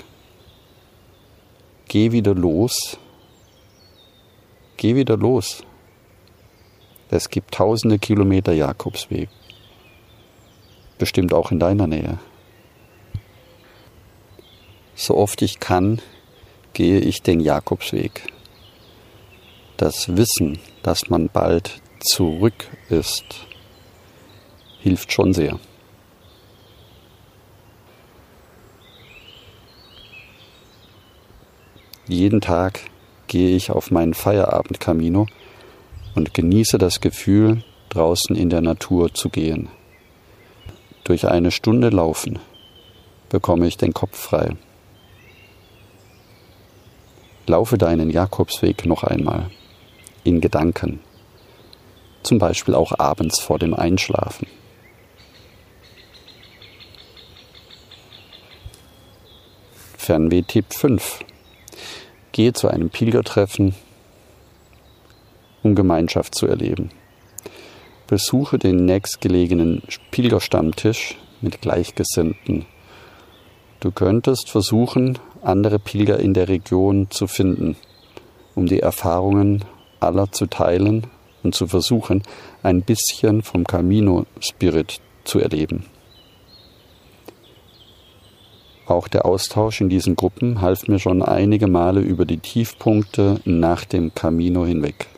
Geh 1.88 2.10
wieder 2.12 2.34
los. 2.34 2.98
Geh 4.76 4.96
wieder 4.96 5.16
los. 5.16 5.62
Es 7.10 7.30
gibt 7.30 7.54
tausende 7.54 7.98
Kilometer 7.98 8.52
Jakobsweg. 8.52 9.28
Bestimmt 10.98 11.32
auch 11.32 11.52
in 11.52 11.60
deiner 11.60 11.86
Nähe. 11.86 12.18
So 14.96 15.16
oft 15.16 15.42
ich 15.42 15.60
kann, 15.60 16.00
gehe 16.72 16.98
ich 16.98 17.22
den 17.22 17.38
Jakobsweg. 17.38 18.32
Das 19.76 20.16
Wissen, 20.16 20.58
dass 20.82 21.08
man 21.08 21.28
bald 21.28 21.80
zurück 22.00 22.68
ist, 22.88 23.46
hilft 24.80 25.12
schon 25.12 25.32
sehr. 25.32 25.60
Jeden 32.08 32.40
Tag 32.40 32.80
gehe 33.26 33.56
ich 33.56 33.72
auf 33.72 33.90
meinen 33.90 34.14
Feierabend-Camino 34.14 35.26
und 36.14 36.34
genieße 36.34 36.78
das 36.78 37.00
Gefühl, 37.00 37.64
draußen 37.88 38.36
in 38.36 38.48
der 38.48 38.60
Natur 38.60 39.12
zu 39.12 39.28
gehen. 39.28 39.68
Durch 41.02 41.26
eine 41.26 41.50
Stunde 41.50 41.88
Laufen 41.88 42.38
bekomme 43.28 43.66
ich 43.66 43.76
den 43.76 43.92
Kopf 43.92 44.16
frei. 44.16 44.50
Laufe 47.48 47.76
deinen 47.76 48.10
Jakobsweg 48.10 48.86
noch 48.86 49.02
einmal, 49.02 49.50
in 50.22 50.40
Gedanken, 50.40 51.00
zum 52.22 52.38
Beispiel 52.38 52.74
auch 52.76 52.96
abends 52.98 53.40
vor 53.40 53.58
dem 53.58 53.74
Einschlafen. 53.74 54.46
Fernweh-Tipp 59.96 60.72
5 60.72 61.24
Gehe 62.32 62.52
zu 62.52 62.68
einem 62.68 62.90
Pilgertreffen, 62.90 63.74
um 65.62 65.74
Gemeinschaft 65.74 66.34
zu 66.34 66.46
erleben. 66.46 66.90
Besuche 68.06 68.58
den 68.58 68.84
nächstgelegenen 68.84 69.82
Pilgerstammtisch 70.10 71.16
mit 71.40 71.60
Gleichgesinnten. 71.60 72.66
Du 73.80 73.90
könntest 73.90 74.50
versuchen, 74.50 75.18
andere 75.42 75.78
Pilger 75.78 76.18
in 76.18 76.34
der 76.34 76.48
Region 76.48 77.10
zu 77.10 77.26
finden, 77.26 77.76
um 78.54 78.66
die 78.66 78.80
Erfahrungen 78.80 79.64
aller 80.00 80.30
zu 80.32 80.46
teilen 80.46 81.06
und 81.42 81.54
zu 81.54 81.66
versuchen, 81.66 82.22
ein 82.62 82.82
bisschen 82.82 83.42
vom 83.42 83.64
Camino-Spirit 83.64 85.00
zu 85.24 85.40
erleben. 85.40 85.84
Auch 88.86 89.08
der 89.08 89.26
Austausch 89.26 89.80
in 89.80 89.88
diesen 89.88 90.14
Gruppen 90.14 90.60
half 90.60 90.86
mir 90.86 91.00
schon 91.00 91.20
einige 91.20 91.66
Male 91.66 92.00
über 92.00 92.24
die 92.24 92.38
Tiefpunkte 92.38 93.40
nach 93.44 93.84
dem 93.84 94.14
Camino 94.14 94.64
hinweg. 94.64 95.08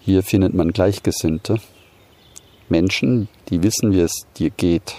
Hier 0.00 0.22
findet 0.22 0.54
man 0.54 0.72
Gleichgesinnte, 0.72 1.60
Menschen, 2.70 3.28
die 3.50 3.62
wissen, 3.62 3.92
wie 3.92 4.00
es 4.00 4.26
dir 4.38 4.48
geht. 4.48 4.96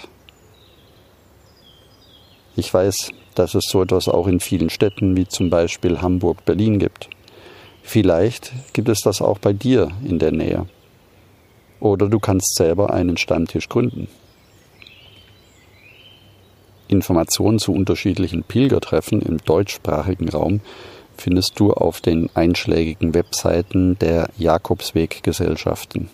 Ich 2.54 2.72
weiß, 2.72 3.10
dass 3.34 3.54
es 3.54 3.64
so 3.68 3.82
etwas 3.82 4.08
auch 4.08 4.28
in 4.28 4.38
vielen 4.38 4.70
Städten 4.70 5.16
wie 5.16 5.26
zum 5.26 5.50
Beispiel 5.50 6.00
Hamburg, 6.00 6.44
Berlin 6.44 6.78
gibt. 6.78 7.10
Vielleicht 7.82 8.52
gibt 8.72 8.88
es 8.88 9.00
das 9.00 9.20
auch 9.20 9.38
bei 9.38 9.52
dir 9.52 9.90
in 10.04 10.20
der 10.20 10.30
Nähe. 10.30 10.66
Oder 11.80 12.08
du 12.08 12.20
kannst 12.20 12.54
selber 12.54 12.92
einen 12.92 13.16
Stammtisch 13.16 13.68
gründen. 13.68 14.06
Informationen 16.90 17.58
zu 17.58 17.72
unterschiedlichen 17.72 18.42
Pilgertreffen 18.42 19.22
im 19.22 19.38
deutschsprachigen 19.38 20.28
Raum 20.28 20.60
findest 21.16 21.52
du 21.60 21.72
auf 21.72 22.00
den 22.00 22.30
einschlägigen 22.34 23.14
Webseiten 23.14 23.98
der 23.98 24.30
Jakobsweg-Gesellschaften. 24.38 26.08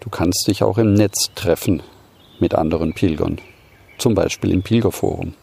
Du 0.00 0.10
kannst 0.10 0.48
dich 0.48 0.62
auch 0.62 0.78
im 0.78 0.94
Netz 0.94 1.30
treffen 1.34 1.82
mit 2.40 2.54
anderen 2.54 2.94
Pilgern, 2.94 3.38
zum 3.98 4.14
Beispiel 4.14 4.52
im 4.52 4.62
Pilgerforum. 4.62 5.34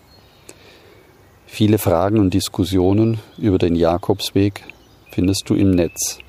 Viele 1.46 1.78
Fragen 1.78 2.20
und 2.20 2.34
Diskussionen 2.34 3.20
über 3.38 3.60
den 3.60 3.76
Jakobsweg 3.76 4.64
findest 5.12 5.50
du 5.50 5.56
im 5.56 5.72
Netz 5.72 6.20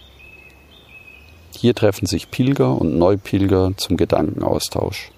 hier 1.57 1.75
treffen 1.75 2.07
sich 2.07 2.31
Pilger 2.31 2.81
und 2.81 2.99
Neupilger 2.99 3.73
zum 3.77 3.97
Gedankenaustausch. 3.97 5.11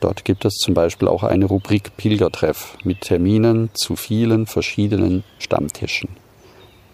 Dort 0.00 0.24
gibt 0.24 0.44
es 0.44 0.54
zum 0.54 0.74
Beispiel 0.74 1.08
auch 1.08 1.24
eine 1.24 1.46
Rubrik 1.46 1.96
Pilgertreff 1.96 2.76
mit 2.84 3.00
Terminen 3.00 3.70
zu 3.74 3.96
vielen 3.96 4.46
verschiedenen 4.46 5.24
Stammtischen. 5.38 6.10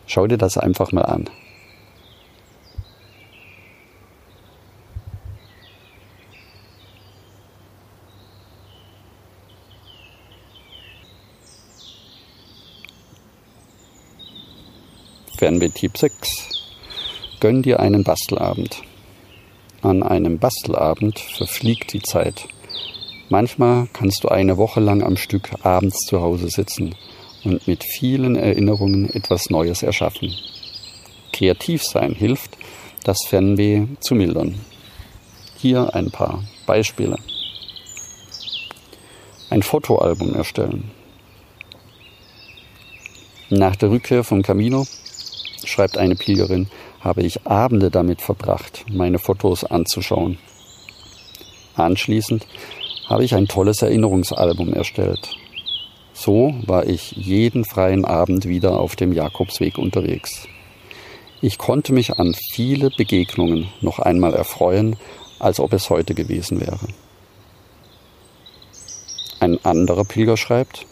Schau 0.06 0.26
dir 0.26 0.38
das 0.38 0.56
einfach 0.56 0.92
mal 0.92 1.02
an. 1.02 1.28
Fernweh-Tipp 15.36 15.98
6. 15.98 16.53
Gönn 17.44 17.60
dir 17.60 17.78
einen 17.78 18.04
Bastelabend. 18.04 18.80
An 19.82 20.02
einem 20.02 20.38
Bastelabend 20.38 21.18
verfliegt 21.18 21.92
die 21.92 22.00
Zeit. 22.00 22.48
Manchmal 23.28 23.86
kannst 23.92 24.24
du 24.24 24.28
eine 24.28 24.56
Woche 24.56 24.80
lang 24.80 25.02
am 25.02 25.18
Stück 25.18 25.50
abends 25.62 26.06
zu 26.06 26.22
Hause 26.22 26.48
sitzen 26.48 26.94
und 27.44 27.68
mit 27.68 27.84
vielen 27.84 28.34
Erinnerungen 28.34 29.10
etwas 29.10 29.50
Neues 29.50 29.82
erschaffen. 29.82 30.34
Kreativ 31.34 31.84
sein 31.84 32.14
hilft, 32.14 32.56
das 33.04 33.18
Fernweh 33.28 33.88
zu 34.00 34.14
mildern. 34.14 34.58
Hier 35.58 35.94
ein 35.94 36.10
paar 36.10 36.42
Beispiele. 36.64 37.18
Ein 39.50 39.62
Fotoalbum 39.62 40.34
erstellen. 40.34 40.90
Nach 43.50 43.76
der 43.76 43.90
Rückkehr 43.90 44.24
vom 44.24 44.40
Camino, 44.40 44.86
schreibt 45.66 45.98
eine 45.98 46.14
Pilgerin, 46.14 46.68
habe 47.04 47.22
ich 47.22 47.46
Abende 47.46 47.90
damit 47.90 48.22
verbracht, 48.22 48.86
meine 48.90 49.18
Fotos 49.18 49.62
anzuschauen. 49.62 50.38
Anschließend 51.76 52.46
habe 53.06 53.24
ich 53.24 53.34
ein 53.34 53.46
tolles 53.46 53.82
Erinnerungsalbum 53.82 54.72
erstellt. 54.72 55.36
So 56.14 56.54
war 56.66 56.86
ich 56.86 57.12
jeden 57.12 57.66
freien 57.66 58.06
Abend 58.06 58.48
wieder 58.48 58.80
auf 58.80 58.96
dem 58.96 59.12
Jakobsweg 59.12 59.76
unterwegs. 59.76 60.48
Ich 61.42 61.58
konnte 61.58 61.92
mich 61.92 62.18
an 62.18 62.34
viele 62.52 62.88
Begegnungen 62.88 63.68
noch 63.82 63.98
einmal 63.98 64.32
erfreuen, 64.32 64.96
als 65.38 65.60
ob 65.60 65.74
es 65.74 65.90
heute 65.90 66.14
gewesen 66.14 66.60
wäre. 66.60 66.88
Ein 69.40 69.62
anderer 69.62 70.04
Pilger 70.04 70.38
schreibt, 70.38 70.86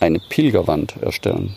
eine 0.00 0.18
Pilgerwand 0.18 0.96
erstellen 1.00 1.56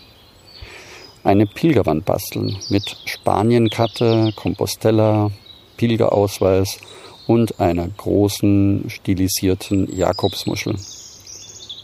eine 1.22 1.46
Pilgerwand 1.46 2.04
basteln 2.04 2.56
mit 2.68 2.96
Spanienkarte, 3.04 4.32
Compostella, 4.36 5.30
Pilgerausweis 5.76 6.78
und 7.26 7.60
einer 7.60 7.88
großen 7.88 8.84
stilisierten 8.88 9.94
Jakobsmuschel. 9.94 10.76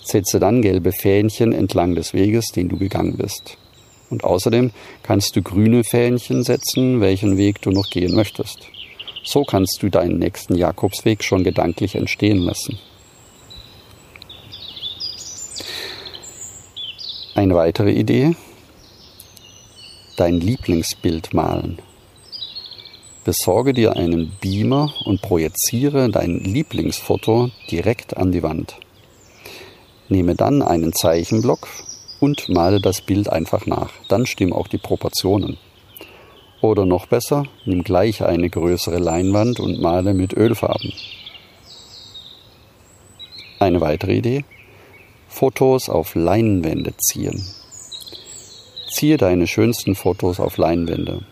Setze 0.05 0.39
dann 0.39 0.63
gelbe 0.63 0.93
Fähnchen 0.93 1.53
entlang 1.53 1.95
des 1.95 2.15
Weges, 2.15 2.49
den 2.49 2.69
du 2.69 2.79
gegangen 2.79 3.17
bist. 3.17 3.59
Und 4.09 4.25
außerdem 4.25 4.71
kannst 5.03 5.35
du 5.37 5.43
grüne 5.43 5.83
Fähnchen 5.83 6.45
setzen, 6.45 7.01
welchen 7.01 7.37
Weg 7.37 7.61
du 7.63 7.71
noch 7.71 7.91
gehen 7.91 8.15
möchtest. 8.15 8.69
So 9.25 9.43
kannst 9.43 9.83
du 9.83 9.89
deinen 9.89 10.19
nächsten 10.19 10.55
Jakobsweg 10.55 11.25
schon 11.25 11.43
gedanklich 11.43 11.97
entstehen 11.97 12.39
lassen. 12.39 12.79
Eine 17.35 17.55
weitere 17.55 17.91
Idee, 17.91 18.37
dein 20.17 20.41
Lieblingsbild 20.41 21.35
malen. 21.35 21.79
Besorge 23.25 23.75
dir 23.75 23.97
einen 23.97 24.33
Beamer 24.41 24.93
und 25.05 25.21
projiziere 25.21 26.09
dein 26.11 26.41
Lieblingsfoto 26.41 27.51
direkt 27.71 28.17
an 28.17 28.33
die 28.33 28.43
Wand. 28.43 28.77
Nehme 30.09 30.35
dann 30.35 30.63
einen 30.63 30.93
Zeichenblock 30.93 31.69
und 32.21 32.49
male 32.49 32.81
das 32.81 33.01
Bild 33.01 33.29
einfach 33.29 33.67
nach. 33.67 33.91
Dann 34.09 34.27
stimmen 34.27 34.53
auch 34.53 34.69
die 34.69 34.79
Proportionen. 34.79 35.59
Oder 36.61 36.87
noch 36.87 37.07
besser, 37.07 37.45
nimm 37.65 37.83
gleich 37.83 38.23
eine 38.23 38.49
größere 38.49 38.99
Leinwand 38.99 39.61
und 39.61 39.81
male 39.81 40.15
mit 40.15 40.33
Ölfarben. 40.33 40.93
Eine 43.59 43.81
weitere 43.81 44.17
Idee? 44.17 44.45
Fotos 45.29 45.89
auf 45.91 46.15
Leinwände 46.15 46.95
ziehen. 46.97 47.45
Ziehe 48.89 49.17
deine 49.17 49.47
schönsten 49.47 49.95
Fotos 49.95 50.39
auf 50.39 50.59
Leinwände. 50.59 51.23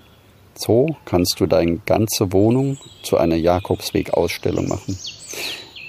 So 0.54 0.96
kannst 1.04 1.40
du 1.40 1.46
deine 1.46 1.78
ganze 1.78 2.32
Wohnung 2.32 2.78
zu 3.02 3.16
einer 3.16 3.36
Jakobsweg-Ausstellung 3.36 4.68
machen. 4.68 4.98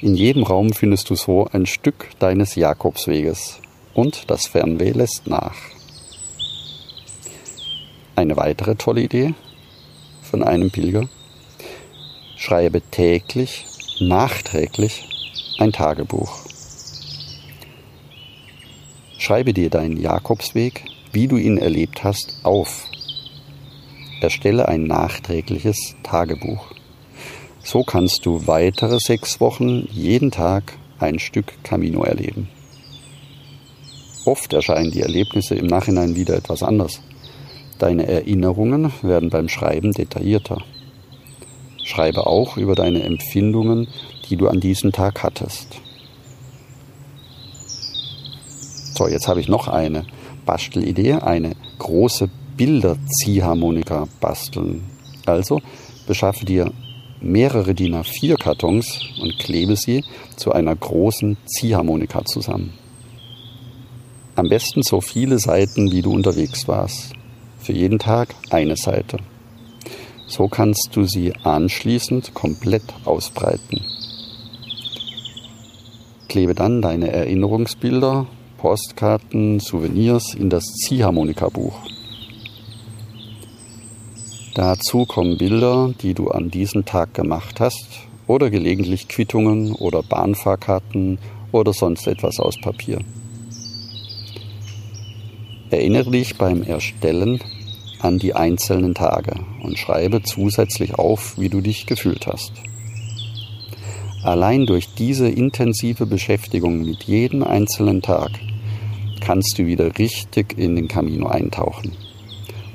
In 0.02 0.16
jedem 0.16 0.44
Raum 0.44 0.74
findest 0.74 1.10
du 1.10 1.16
so 1.16 1.48
ein 1.52 1.66
Stück 1.66 2.10
deines 2.20 2.56
Jakobsweges 2.56 3.60
und 3.94 4.30
das 4.30 4.48
Fernweh 4.48 4.92
lässt 4.92 5.28
nach. 5.28 5.56
Eine 8.16 8.38
weitere 8.38 8.76
tolle 8.76 9.02
Idee 9.02 9.34
von 10.22 10.44
einem 10.44 10.72
Pilger. 10.72 11.08
Schreibe 12.38 12.82
täglich, 12.82 13.66
nachträglich 14.00 15.10
ein 15.58 15.72
Tagebuch. 15.72 16.46
Schreibe 19.18 19.54
dir 19.54 19.70
deinen 19.70 19.98
Jakobsweg 19.98 20.86
wie 21.16 21.28
du 21.30 21.38
ihn 21.38 21.58
erlebt 21.58 22.04
hast, 22.04 22.36
auf. 22.44 22.90
Erstelle 24.20 24.68
ein 24.68 24.84
nachträgliches 24.84 25.96
Tagebuch. 26.04 26.68
So 27.64 27.84
kannst 27.84 28.26
du 28.26 28.48
weitere 28.48 29.00
sechs 29.00 29.40
Wochen 29.40 29.88
jeden 29.92 30.30
Tag 30.30 30.74
ein 31.00 31.18
Stück 31.20 31.64
Camino 31.64 32.04
erleben. 32.04 32.50
Oft 34.26 34.52
erscheinen 34.52 34.92
die 34.92 35.02
Erlebnisse 35.02 35.56
im 35.56 35.68
Nachhinein 35.68 36.16
wieder 36.16 36.36
etwas 36.36 36.64
anders. 36.64 37.02
Deine 37.80 38.08
Erinnerungen 38.08 38.92
werden 39.02 39.30
beim 39.30 39.48
Schreiben 39.48 39.94
detaillierter. 39.94 40.58
Schreibe 41.84 42.28
auch 42.28 42.58
über 42.58 42.76
deine 42.76 43.04
Empfindungen, 43.04 43.88
die 44.30 44.36
du 44.36 44.50
an 44.50 44.60
diesem 44.60 44.92
Tag 44.92 45.24
hattest. 45.24 45.80
So, 48.98 49.08
jetzt 49.08 49.28
habe 49.30 49.40
ich 49.40 49.48
noch 49.48 49.70
eine. 49.70 50.06
Bastelidee 50.46 51.14
eine 51.14 51.56
große 51.80 52.30
Bilderziehharmonika 52.58 54.08
basteln. 54.20 54.84
Also 55.26 55.62
beschaffe 56.08 56.46
dir 56.46 56.72
mehrere 57.22 57.74
DIN 57.74 57.96
A4 57.96 58.38
Kartons 58.38 59.00
und 59.22 59.38
klebe 59.40 59.76
sie 59.76 60.04
zu 60.36 60.52
einer 60.52 60.76
großen 60.76 61.38
Ziehharmonika 61.46 62.24
zusammen. 62.26 62.74
Am 64.36 64.50
besten 64.50 64.84
so 64.84 65.02
viele 65.02 65.40
Seiten, 65.40 65.92
wie 65.92 66.02
du 66.02 66.12
unterwegs 66.12 66.68
warst. 66.68 67.14
Für 67.60 67.74
jeden 67.74 68.00
Tag 68.00 68.36
eine 68.50 68.76
Seite. 68.76 69.18
So 70.28 70.48
kannst 70.48 70.90
du 70.94 71.06
sie 71.06 71.34
anschließend 71.44 72.34
komplett 72.34 72.84
ausbreiten. 73.06 73.82
Klebe 76.28 76.54
dann 76.54 76.82
deine 76.82 77.12
Erinnerungsbilder 77.12 78.28
Postkarten, 78.66 79.60
Souvenirs 79.60 80.34
in 80.34 80.50
das 80.50 80.66
Ziehharmonikabuch. 80.74 81.76
Dazu 84.56 85.06
kommen 85.06 85.38
Bilder, 85.38 85.94
die 86.02 86.16
du 86.16 86.30
an 86.30 86.50
diesem 86.50 86.84
Tag 86.84 87.14
gemacht 87.14 87.60
hast 87.60 87.86
oder 88.26 88.50
gelegentlich 88.50 89.08
Quittungen 89.08 89.74
oder 89.74 90.02
Bahnfahrkarten 90.02 91.20
oder 91.52 91.74
sonst 91.74 92.08
etwas 92.08 92.40
aus 92.40 92.60
Papier. 92.60 92.98
Erinnere 95.70 96.10
dich 96.10 96.36
beim 96.36 96.64
Erstellen 96.64 97.42
an 98.00 98.18
die 98.18 98.34
einzelnen 98.34 98.96
Tage 98.96 99.42
und 99.62 99.78
schreibe 99.78 100.24
zusätzlich 100.24 100.96
auf, 100.96 101.38
wie 101.38 101.50
du 101.50 101.62
dich 101.62 101.86
gefühlt 101.86 102.26
hast. 102.26 102.54
Allein 104.24 104.66
durch 104.66 104.96
diese 104.96 105.30
intensive 105.30 106.08
Beschäftigung 106.08 106.84
mit 106.84 107.04
jedem 107.04 107.44
einzelnen 107.44 108.02
Tag 108.02 108.32
kannst 109.26 109.58
du 109.58 109.66
wieder 109.66 109.98
richtig 109.98 110.56
in 110.58 110.76
den 110.76 110.88
Camino 110.88 111.26
eintauchen. 111.28 111.94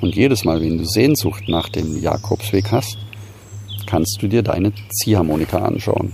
Und 0.01 0.17
jedes 0.17 0.45
Mal, 0.45 0.61
wenn 0.61 0.79
du 0.79 0.85
Sehnsucht 0.85 1.45
nach 1.49 1.69
dem 1.69 2.03
Jakobsweg 2.03 2.73
hast, 2.73 2.99
kannst 3.87 4.19
du 4.21 4.27
dir 4.27 4.43
deine 4.43 4.73
Ziehharmonika 4.91 5.59
anschauen. 5.59 6.13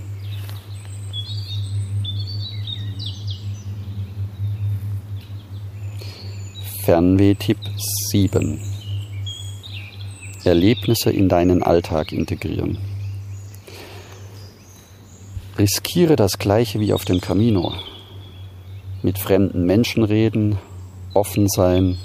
Fernweh-Tipp 6.85 7.59
7. 8.11 8.61
Erlebnisse 10.44 11.11
in 11.11 11.29
deinen 11.31 11.62
Alltag 11.62 12.12
integrieren. 12.12 12.79
Riskiere 15.59 16.14
das 16.14 16.38
gleiche 16.38 16.79
wie 16.79 16.92
auf 16.92 17.07
dem 17.07 17.22
Camino 17.22 17.72
mit 19.06 19.18
fremden 19.20 19.64
Menschen 19.66 20.02
reden, 20.02 20.58
offen 21.14 21.48
sein, 21.48 21.96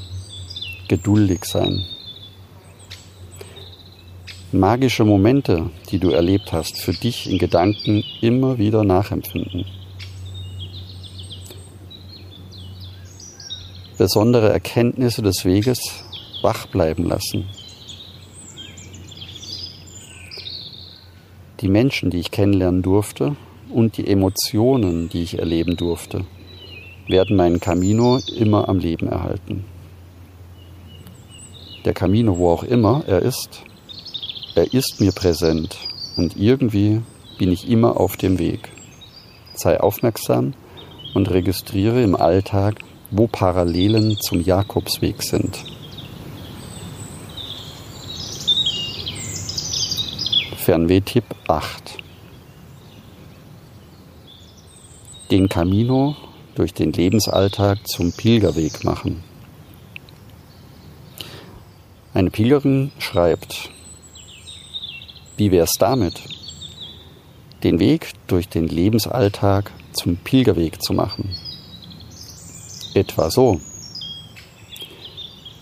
geduldig 0.87 1.45
sein. 1.45 1.83
Magische 4.51 5.03
Momente, 5.03 5.71
die 5.89 5.97
du 5.97 6.11
erlebt 6.11 6.53
hast, 6.53 6.77
für 6.77 6.93
dich 6.93 7.27
in 7.27 7.39
Gedanken 7.39 8.03
immer 8.21 8.59
wieder 8.59 8.83
nachempfinden. 8.83 9.65
Besondere 13.97 14.49
Erkenntnisse 14.51 15.23
des 15.23 15.43
Weges 15.43 15.79
wach 16.43 16.67
bleiben 16.67 17.05
lassen. 17.05 17.45
Die 21.61 21.67
Menschen, 21.67 22.11
die 22.11 22.19
ich 22.19 22.29
kennenlernen 22.29 22.83
durfte 22.83 23.35
und 23.73 23.97
die 23.97 24.05
Emotionen, 24.05 25.09
die 25.09 25.23
ich 25.23 25.39
erleben 25.39 25.75
durfte 25.77 26.25
werden 27.11 27.35
meinen 27.35 27.59
Camino 27.59 28.19
immer 28.35 28.67
am 28.69 28.79
Leben 28.79 29.07
erhalten. 29.07 29.65
Der 31.85 31.93
Camino, 31.93 32.37
wo 32.37 32.49
auch 32.49 32.63
immer 32.63 33.03
er 33.07 33.21
ist, 33.21 33.63
er 34.55 34.73
ist 34.73 34.99
mir 34.99 35.11
präsent 35.11 35.77
und 36.17 36.37
irgendwie 36.37 37.01
bin 37.37 37.51
ich 37.51 37.69
immer 37.69 37.99
auf 37.99 38.17
dem 38.17 38.37
Weg. 38.37 38.69
Sei 39.53 39.79
aufmerksam 39.79 40.53
und 41.13 41.29
registriere 41.29 42.03
im 42.03 42.15
Alltag, 42.15 42.79
wo 43.09 43.27
Parallelen 43.27 44.17
zum 44.19 44.41
Jakobsweg 44.41 45.23
sind. 45.23 45.63
Fernwehtipp 50.57 51.25
8. 51.47 51.97
Den 55.31 55.49
Camino 55.49 56.15
durch 56.55 56.73
den 56.73 56.91
Lebensalltag 56.91 57.87
zum 57.87 58.11
Pilgerweg 58.11 58.83
machen. 58.83 59.23
Eine 62.13 62.29
Pilgerin 62.29 62.91
schreibt, 62.99 63.69
wie 65.37 65.51
wär's 65.51 65.73
damit? 65.79 66.21
Den 67.63 67.79
Weg 67.79 68.11
durch 68.27 68.49
den 68.49 68.67
Lebensalltag 68.67 69.71
zum 69.93 70.17
Pilgerweg 70.17 70.81
zu 70.81 70.93
machen. 70.93 71.35
Etwa 72.93 73.29
so. 73.29 73.61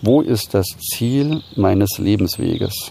Wo 0.02 0.22
ist 0.22 0.54
das 0.54 0.66
Ziel 0.78 1.42
meines 1.56 1.98
Lebensweges? 1.98 2.90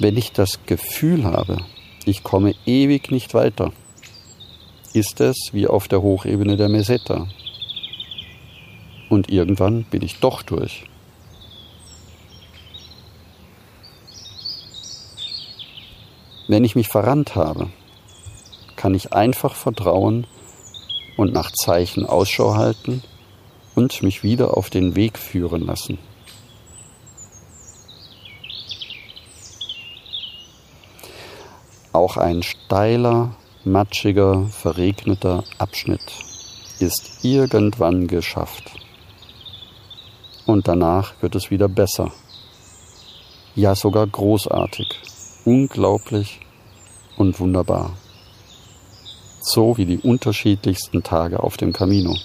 Wenn 0.00 0.16
ich 0.16 0.32
das 0.32 0.58
Gefühl 0.66 1.24
habe, 1.24 1.58
ich 2.04 2.22
komme 2.22 2.54
ewig 2.66 3.10
nicht 3.10 3.32
weiter, 3.32 3.72
ist 4.92 5.20
es 5.20 5.50
wie 5.52 5.66
auf 5.66 5.88
der 5.88 6.02
Hochebene 6.02 6.56
der 6.56 6.68
Meseta. 6.68 7.28
Und 9.08 9.30
irgendwann 9.30 9.84
bin 9.84 10.02
ich 10.02 10.20
doch 10.20 10.42
durch. 10.42 10.84
Wenn 16.48 16.64
ich 16.64 16.74
mich 16.74 16.88
verrannt 16.88 17.34
habe, 17.34 17.68
kann 18.76 18.94
ich 18.94 19.12
einfach 19.12 19.54
vertrauen 19.54 20.26
und 21.16 21.32
nach 21.32 21.50
Zeichen 21.52 22.04
Ausschau 22.04 22.56
halten 22.56 23.02
und 23.74 24.02
mich 24.02 24.22
wieder 24.22 24.56
auf 24.56 24.70
den 24.70 24.96
Weg 24.96 25.18
führen 25.18 25.64
lassen. 25.64 25.98
Auch 31.92 32.16
ein 32.16 32.42
steiler, 32.42 33.36
matschiger, 33.64 34.46
verregneter 34.48 35.44
Abschnitt 35.58 36.00
ist 36.80 37.24
irgendwann 37.24 38.08
geschafft. 38.08 38.72
Und 40.46 40.66
danach 40.66 41.14
wird 41.20 41.36
es 41.36 41.50
wieder 41.50 41.68
besser. 41.68 42.10
Ja, 43.54 43.74
sogar 43.74 44.06
großartig, 44.06 44.88
unglaublich 45.44 46.40
und 47.16 47.38
wunderbar. 47.38 47.92
So 49.40 49.76
wie 49.76 49.86
die 49.86 49.98
unterschiedlichsten 49.98 51.02
Tage 51.02 51.42
auf 51.42 51.56
dem 51.56 51.72
Camino. 51.72 52.16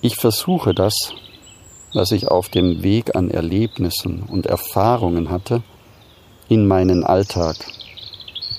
Ich 0.00 0.16
versuche 0.16 0.72
das 0.72 1.12
was 1.96 2.12
ich 2.12 2.28
auf 2.28 2.50
dem 2.50 2.82
Weg 2.82 3.16
an 3.16 3.30
Erlebnissen 3.30 4.22
und 4.28 4.44
Erfahrungen 4.44 5.30
hatte, 5.30 5.62
in 6.46 6.68
meinen 6.68 7.02
Alltag, 7.02 7.56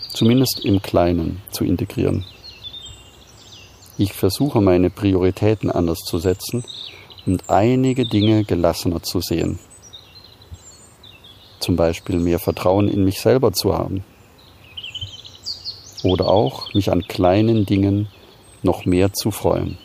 zumindest 0.10 0.65
im 0.65 0.82
Kleinen, 0.82 1.39
zu 1.52 1.63
integrieren. 1.63 2.26
Ich 4.00 4.13
versuche 4.13 4.60
meine 4.60 4.89
Prioritäten 4.89 5.69
anders 5.69 6.00
zu 6.00 6.17
setzen 6.17 6.63
und 7.28 7.47
einige 7.47 8.08
Dinge 8.08 8.43
gelassener 8.43 9.04
zu 9.04 9.21
sehen. 9.21 9.60
Zum 11.60 11.76
Beispiel 11.76 12.17
mehr 12.17 12.39
Vertrauen 12.39 12.88
in 12.88 13.04
mich 13.04 13.21
selber 13.21 13.54
zu 13.54 13.78
haben. 13.78 14.04
Oder 16.04 16.28
auch 16.28 16.73
mich 16.73 16.91
an 16.91 17.04
kleinen 17.04 17.67
Dingen 17.67 18.08
noch 18.63 18.86
mehr 18.86 19.13
zu 19.13 19.30
freuen. 19.30 19.78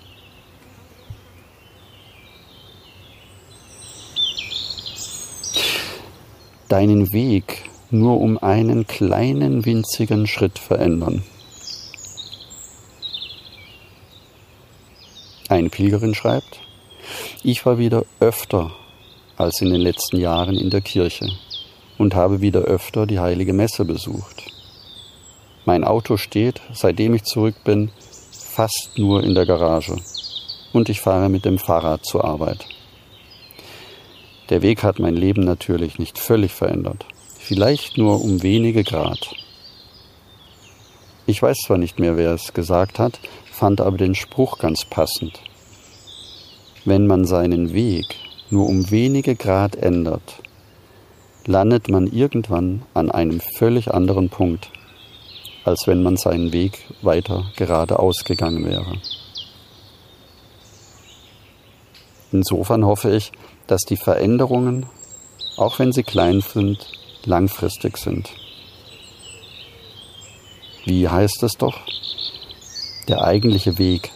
Deinen 6.73 7.13
Weg 7.13 7.65
nur 7.91 8.19
um 8.19 8.39
einen 8.39 8.87
kleinen 8.87 9.67
winzigen 9.67 10.27
Schritt 10.27 10.59
verändern. 10.59 11.23
Eine 15.51 15.69
Pilgerin 15.69 16.15
schreibt, 16.15 16.61
ich 17.43 17.67
war 17.67 17.77
wieder 17.77 18.07
öfter 18.21 18.71
als 19.37 19.61
in 19.61 19.69
den 19.69 19.83
letzten 19.83 20.17
Jahren 20.17 20.57
in 20.57 20.71
der 20.71 20.81
Kirche 20.81 21.29
und 21.99 22.15
habe 22.15 22.41
wieder 22.41 22.61
öfter 22.61 23.07
die 23.07 23.21
heilige 23.21 23.53
Messe 23.53 23.85
besucht. 23.85 24.51
Mein 25.67 25.85
Auto 25.85 26.17
steht, 26.17 26.63
seitdem 26.73 27.13
ich 27.13 27.25
zurück 27.25 27.57
bin, 27.65 27.91
fast 28.33 28.93
nur 28.97 29.23
in 29.23 29.35
der 29.35 29.45
Garage 29.45 29.97
und 30.73 30.89
ich 30.89 31.03
fahre 31.03 31.29
mit 31.29 31.45
dem 31.45 31.59
Fahrrad 31.59 32.07
zur 32.07 32.25
Arbeit. 32.25 32.65
Der 34.53 34.61
Weg 34.61 34.83
hat 34.83 34.99
mein 34.99 35.17
Leben 35.17 35.45
natürlich 35.45 35.99
nicht 35.99 36.19
völlig 36.19 36.53
verändert, 36.53 37.07
vielleicht 37.39 37.97
nur 37.97 38.23
um 38.23 38.43
wenige 38.43 38.85
Grad. 38.85 39.35
Ich 41.25 41.43
weiß 41.43 41.57
zwar 41.61 41.79
nicht 41.79 41.99
mehr, 41.99 42.19
wer 42.19 42.33
es 42.35 42.53
gesagt 42.53 42.99
hat, 42.99 43.19
fand 43.51 43.81
aber 43.81 43.97
den 43.97 44.15
Spruch 44.15 44.59
ganz 44.59 44.85
passend. 44.85 45.41
Wenn 46.85 47.07
man 47.07 47.25
seinen 47.25 47.73
Weg 47.73 48.05
nur 48.51 48.69
um 48.69 48.91
wenige 48.91 49.37
Grad 49.37 49.75
ändert, 49.75 50.43
landet 51.47 51.89
man 51.89 52.07
irgendwann 52.07 52.83
an 52.93 53.11
einem 53.11 53.41
völlig 53.41 53.95
anderen 53.95 54.29
Punkt, 54.29 54.69
als 55.65 55.87
wenn 55.87 56.03
man 56.03 56.19
seinen 56.19 56.53
Weg 56.53 56.85
weiter 57.01 57.51
geradeaus 57.57 58.23
gegangen 58.27 58.67
wäre. 58.67 58.99
Insofern 62.33 62.85
hoffe 62.87 63.15
ich, 63.15 63.31
dass 63.67 63.83
die 63.83 63.97
Veränderungen, 63.97 64.87
auch 65.57 65.79
wenn 65.79 65.93
sie 65.93 66.03
klein 66.03 66.41
sind, 66.41 66.87
langfristig 67.25 67.99
sind. 67.99 68.31
Wie 70.85 71.09
heißt 71.09 71.43
es 71.43 71.53
doch? 71.53 71.79
Der 73.09 73.23
eigentliche 73.23 73.79
Weg 73.79 74.11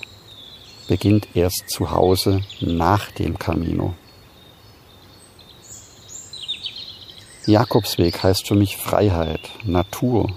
beginnt 0.88 1.29
erst 1.35 1.68
zu 1.68 1.90
Hause 1.90 2.40
nach 2.61 3.11
dem 3.12 3.38
Camino. 3.38 3.94
Jakobsweg 7.46 8.22
heißt 8.22 8.48
für 8.48 8.57
mich 8.57 8.76
Freiheit, 8.76 9.50
Natur, 9.64 10.37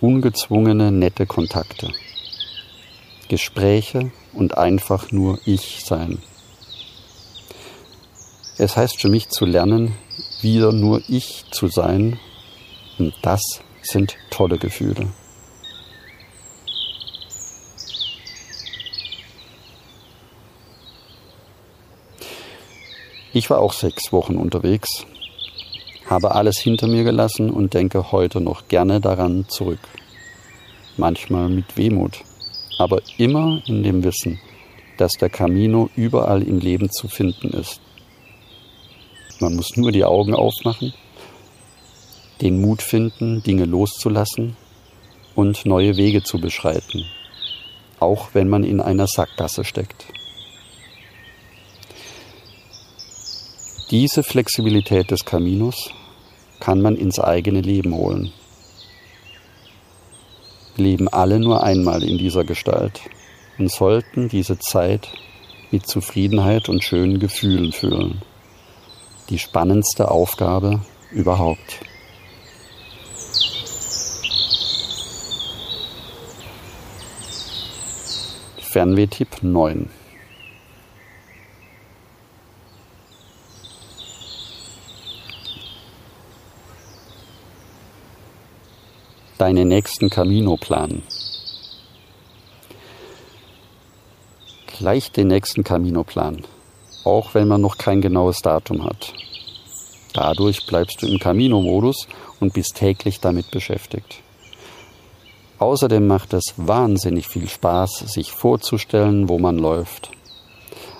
ungezwungene, 0.00 0.92
nette 0.92 1.26
Kontakte, 1.26 1.90
Gespräche 3.28 4.10
und 4.34 4.58
einfach 4.58 5.10
nur 5.10 5.38
ich 5.46 5.84
sein. 5.86 6.18
Es 8.58 8.76
heißt 8.76 9.00
für 9.00 9.08
mich 9.08 9.30
zu 9.30 9.46
lernen, 9.46 9.94
wieder 10.42 10.72
nur 10.72 11.02
ich 11.08 11.44
zu 11.50 11.68
sein. 11.68 12.18
Und 12.98 13.14
das 13.22 13.40
sind 13.82 14.16
tolle 14.30 14.58
Gefühle. 14.58 15.08
Ich 23.34 23.48
war 23.48 23.60
auch 23.60 23.72
sechs 23.72 24.12
Wochen 24.12 24.36
unterwegs, 24.36 25.06
habe 26.04 26.34
alles 26.34 26.58
hinter 26.58 26.86
mir 26.86 27.02
gelassen 27.02 27.50
und 27.50 27.72
denke 27.72 28.12
heute 28.12 28.42
noch 28.42 28.68
gerne 28.68 29.00
daran 29.00 29.46
zurück. 29.48 29.80
Manchmal 30.98 31.48
mit 31.48 31.78
Wehmut, 31.78 32.20
aber 32.78 33.00
immer 33.16 33.62
in 33.66 33.82
dem 33.82 34.04
Wissen, 34.04 34.38
dass 34.98 35.12
der 35.12 35.30
Camino 35.30 35.88
überall 35.96 36.42
im 36.42 36.58
Leben 36.58 36.90
zu 36.90 37.08
finden 37.08 37.48
ist. 37.54 37.80
Man 39.42 39.56
muss 39.56 39.76
nur 39.76 39.90
die 39.90 40.04
Augen 40.04 40.36
aufmachen, 40.36 40.94
den 42.40 42.60
Mut 42.60 42.80
finden, 42.80 43.42
Dinge 43.42 43.64
loszulassen 43.64 44.56
und 45.34 45.66
neue 45.66 45.96
Wege 45.96 46.22
zu 46.22 46.40
beschreiten, 46.40 47.04
auch 47.98 48.28
wenn 48.34 48.48
man 48.48 48.62
in 48.62 48.80
einer 48.80 49.08
Sackgasse 49.08 49.64
steckt. 49.64 50.06
Diese 53.90 54.22
Flexibilität 54.22 55.10
des 55.10 55.24
Caminos 55.24 55.90
kann 56.60 56.80
man 56.80 56.94
ins 56.94 57.18
eigene 57.18 57.62
Leben 57.62 57.96
holen. 57.96 58.32
Wir 60.76 60.84
leben 60.84 61.08
alle 61.08 61.40
nur 61.40 61.64
einmal 61.64 62.04
in 62.04 62.16
dieser 62.16 62.44
Gestalt 62.44 63.00
und 63.58 63.72
sollten 63.72 64.28
diese 64.28 64.60
Zeit 64.60 65.08
mit 65.72 65.88
Zufriedenheit 65.88 66.68
und 66.68 66.84
schönen 66.84 67.18
Gefühlen 67.18 67.72
füllen. 67.72 68.22
Die 69.28 69.38
spannendste 69.38 70.10
Aufgabe 70.10 70.80
überhaupt. 71.10 71.80
Fernwehtipp 78.72 79.42
9. 79.42 79.90
Deine 89.36 89.64
nächsten 89.64 90.08
Camino 90.08 90.56
planen. 90.56 91.02
Gleich 94.68 95.12
den 95.12 95.28
nächsten 95.28 95.64
Camino 95.64 96.02
planen, 96.02 96.44
auch 97.04 97.34
wenn 97.34 97.48
man 97.48 97.60
noch 97.60 97.78
kein 97.78 98.00
genaues 98.00 98.38
Datum 98.42 98.84
hat. 98.84 99.12
Dadurch 100.12 100.66
bleibst 100.66 101.02
du 101.02 101.06
im 101.06 101.18
Camino-Modus 101.18 102.06
und 102.40 102.52
bist 102.52 102.76
täglich 102.76 103.20
damit 103.20 103.50
beschäftigt. 103.50 104.22
Außerdem 105.58 106.06
macht 106.06 106.32
es 106.34 106.54
wahnsinnig 106.56 107.28
viel 107.28 107.48
Spaß, 107.48 108.00
sich 108.12 108.32
vorzustellen, 108.32 109.28
wo 109.28 109.38
man 109.38 109.58
läuft. 109.58 110.10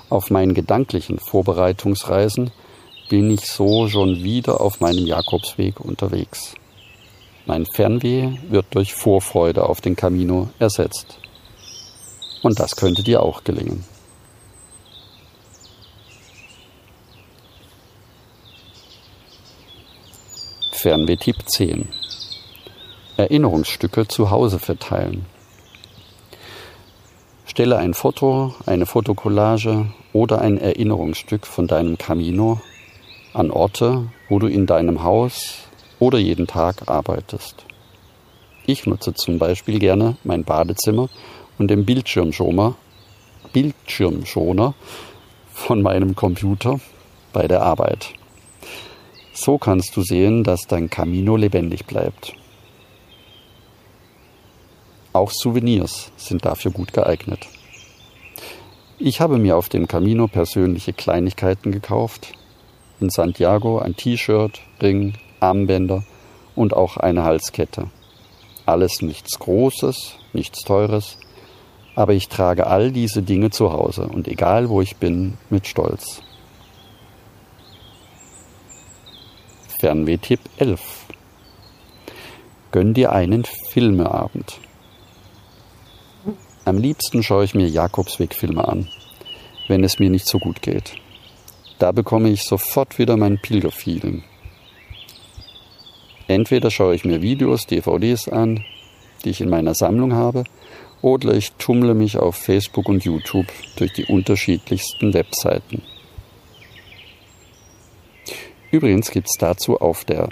Auf 0.08 0.30
meinen 0.30 0.54
gedanklichen 0.54 1.18
Vorbereitungsreisen 1.18 2.52
bin 3.08 3.30
ich 3.30 3.46
so 3.46 3.88
schon 3.88 4.22
wieder 4.22 4.60
auf 4.60 4.80
meinem 4.80 5.06
Jakobsweg 5.06 5.80
unterwegs. 5.80 6.54
Mein 7.44 7.66
Fernweh 7.66 8.38
wird 8.48 8.66
durch 8.70 8.94
Vorfreude 8.94 9.68
auf 9.68 9.80
den 9.80 9.96
Camino 9.96 10.48
ersetzt. 10.58 11.18
Und 12.42 12.60
das 12.60 12.76
könnte 12.76 13.02
dir 13.02 13.22
auch 13.22 13.42
gelingen. 13.42 13.84
Fernweh-Tipp 20.82 21.36
10 21.46 21.88
Erinnerungsstücke 23.16 24.08
zu 24.08 24.32
Hause 24.32 24.58
verteilen. 24.58 25.26
Stelle 27.44 27.78
ein 27.78 27.94
Foto, 27.94 28.52
eine 28.66 28.84
Fotokollage 28.84 29.86
oder 30.12 30.40
ein 30.40 30.58
Erinnerungsstück 30.58 31.46
von 31.46 31.68
deinem 31.68 31.98
Camino 31.98 32.60
an 33.32 33.52
Orte, 33.52 34.08
wo 34.28 34.40
du 34.40 34.48
in 34.48 34.66
deinem 34.66 35.04
Haus 35.04 35.58
oder 36.00 36.18
jeden 36.18 36.48
Tag 36.48 36.90
arbeitest. 36.90 37.64
Ich 38.66 38.84
nutze 38.84 39.14
zum 39.14 39.38
Beispiel 39.38 39.78
gerne 39.78 40.16
mein 40.24 40.42
Badezimmer 40.42 41.08
und 41.58 41.68
den 41.68 41.86
Bildschirmschoner, 41.86 42.74
Bildschirmschoner 43.52 44.74
von 45.52 45.80
meinem 45.80 46.16
Computer 46.16 46.80
bei 47.32 47.46
der 47.46 47.62
Arbeit. 47.62 48.14
So 49.44 49.58
kannst 49.58 49.96
du 49.96 50.02
sehen, 50.02 50.44
dass 50.44 50.68
dein 50.68 50.88
Camino 50.88 51.36
lebendig 51.36 51.84
bleibt. 51.86 52.32
Auch 55.12 55.32
Souvenirs 55.32 56.12
sind 56.16 56.44
dafür 56.44 56.70
gut 56.70 56.92
geeignet. 56.92 57.48
Ich 58.98 59.20
habe 59.20 59.38
mir 59.38 59.56
auf 59.56 59.68
dem 59.68 59.88
Camino 59.88 60.28
persönliche 60.28 60.92
Kleinigkeiten 60.92 61.72
gekauft. 61.72 62.34
In 63.00 63.10
Santiago 63.10 63.80
ein 63.80 63.96
T-Shirt, 63.96 64.60
Ring, 64.80 65.14
Armbänder 65.40 66.04
und 66.54 66.72
auch 66.72 66.96
eine 66.96 67.24
Halskette. 67.24 67.90
Alles 68.64 69.02
nichts 69.02 69.40
Großes, 69.40 70.18
nichts 70.32 70.60
Teures, 70.60 71.18
aber 71.96 72.12
ich 72.12 72.28
trage 72.28 72.68
all 72.68 72.92
diese 72.92 73.22
Dinge 73.22 73.50
zu 73.50 73.72
Hause 73.72 74.06
und 74.06 74.28
egal 74.28 74.68
wo 74.68 74.80
ich 74.82 74.98
bin, 74.98 75.36
mit 75.50 75.66
Stolz. 75.66 76.22
Fernweh-Tipp 79.82 80.38
11. 80.58 80.80
Gönn 82.70 82.94
dir 82.94 83.10
einen 83.10 83.42
Filmeabend. 83.44 84.60
Am 86.64 86.78
liebsten 86.78 87.24
schaue 87.24 87.42
ich 87.42 87.56
mir 87.56 87.66
Jakobsweg-Filme 87.66 88.68
an, 88.68 88.86
wenn 89.66 89.82
es 89.82 89.98
mir 89.98 90.08
nicht 90.08 90.28
so 90.28 90.38
gut 90.38 90.62
geht. 90.62 90.94
Da 91.80 91.90
bekomme 91.90 92.28
ich 92.28 92.44
sofort 92.44 93.00
wieder 93.00 93.16
mein 93.16 93.42
Pilgerfeeling. 93.42 94.22
Entweder 96.28 96.70
schaue 96.70 96.94
ich 96.94 97.04
mir 97.04 97.20
Videos, 97.20 97.66
DVDs 97.66 98.28
an, 98.28 98.64
die 99.24 99.30
ich 99.30 99.40
in 99.40 99.50
meiner 99.50 99.74
Sammlung 99.74 100.12
habe, 100.14 100.44
oder 101.00 101.34
ich 101.34 101.54
tummle 101.54 101.94
mich 101.94 102.18
auf 102.18 102.36
Facebook 102.36 102.88
und 102.88 103.04
YouTube 103.04 103.48
durch 103.74 103.92
die 103.94 104.04
unterschiedlichsten 104.04 105.12
Webseiten. 105.12 105.82
Übrigens 108.72 109.10
gibt 109.10 109.28
es 109.28 109.36
dazu 109.38 109.78
auf 109.82 110.06
der 110.06 110.30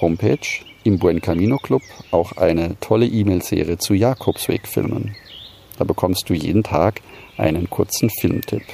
Homepage 0.00 0.40
im 0.82 0.98
Buen 0.98 1.20
Camino 1.20 1.56
Club 1.58 1.82
auch 2.10 2.32
eine 2.32 2.78
tolle 2.80 3.06
E-Mail-Serie 3.06 3.78
zu 3.78 3.94
Jakobsweg-Filmen. 3.94 5.14
Da 5.78 5.84
bekommst 5.84 6.28
du 6.28 6.34
jeden 6.34 6.64
Tag 6.64 7.00
einen 7.36 7.70
kurzen 7.70 8.10
Filmtipp. 8.10 8.64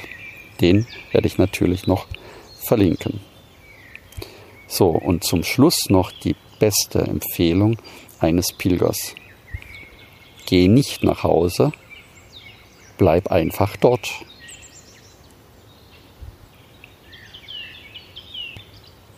Den 0.61 0.87
werde 1.11 1.27
ich 1.27 1.37
natürlich 1.37 1.85
noch 1.85 2.07
verlinken. 2.57 3.19
So, 4.67 4.89
und 4.89 5.23
zum 5.23 5.43
Schluss 5.43 5.77
noch 5.89 6.11
die 6.11 6.35
beste 6.57 7.01
Empfehlung 7.01 7.77
eines 8.19 8.51
Pilgers. 8.51 9.13
Geh 10.47 10.67
nicht 10.67 11.03
nach 11.03 11.21
Hause, 11.21 11.71
bleib 12.97 13.27
einfach 13.27 13.77
dort. 13.77 14.09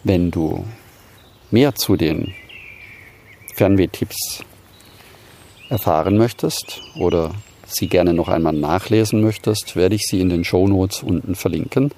Wenn 0.09 0.31
du 0.31 0.63
mehr 1.51 1.75
zu 1.75 1.97
den 1.97 2.33
Fernwehtipps 3.55 4.41
erfahren 5.67 6.17
möchtest 6.17 6.81
oder 6.95 7.35
sie 7.65 7.89
gerne 7.89 8.13
noch 8.13 8.29
einmal 8.29 8.53
nachlesen 8.53 9.19
möchtest, 9.19 9.75
werde 9.75 9.95
ich 9.95 10.03
sie 10.03 10.21
in 10.21 10.29
den 10.29 10.45
Show 10.45 10.65
Notes 10.65 11.03
unten 11.03 11.35
verlinken, 11.35 11.91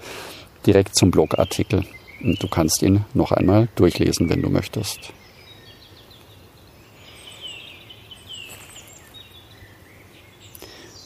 direkt 0.66 0.96
zum 0.96 1.12
Blogartikel. 1.12 1.86
Und 2.24 2.42
du 2.42 2.48
kannst 2.48 2.82
ihn 2.82 3.06
noch 3.14 3.32
einmal 3.32 3.70
durchlesen, 3.76 4.28
wenn 4.28 4.42
du 4.42 4.50
möchtest. 4.50 5.14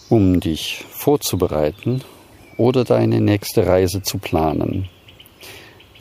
Um 0.08 0.40
dich 0.40 0.86
vorzubereiten 0.90 2.02
oder 2.56 2.86
deine 2.86 3.20
nächste 3.20 3.68
Reise 3.68 4.04
zu 4.04 4.20
planen, 4.20 4.88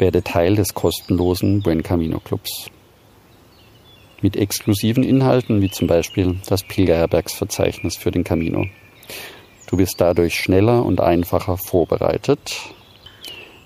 werde 0.02 0.24
Teil 0.24 0.56
des 0.56 0.74
kostenlosen 0.74 1.62
Buen 1.62 1.84
Camino 1.84 2.18
Clubs 2.18 2.72
mit 4.20 4.36
exklusiven 4.36 5.04
Inhalten, 5.04 5.62
wie 5.62 5.70
zum 5.70 5.86
Beispiel 5.86 6.40
das 6.48 6.64
Pilgerherbergsverzeichnis 6.64 7.96
für 7.98 8.10
den 8.10 8.24
Camino. 8.24 8.66
Du 9.68 9.76
bist 9.76 10.00
dadurch 10.00 10.34
schneller 10.34 10.84
und 10.84 11.00
einfacher 11.00 11.56
vorbereitet. 11.56 12.56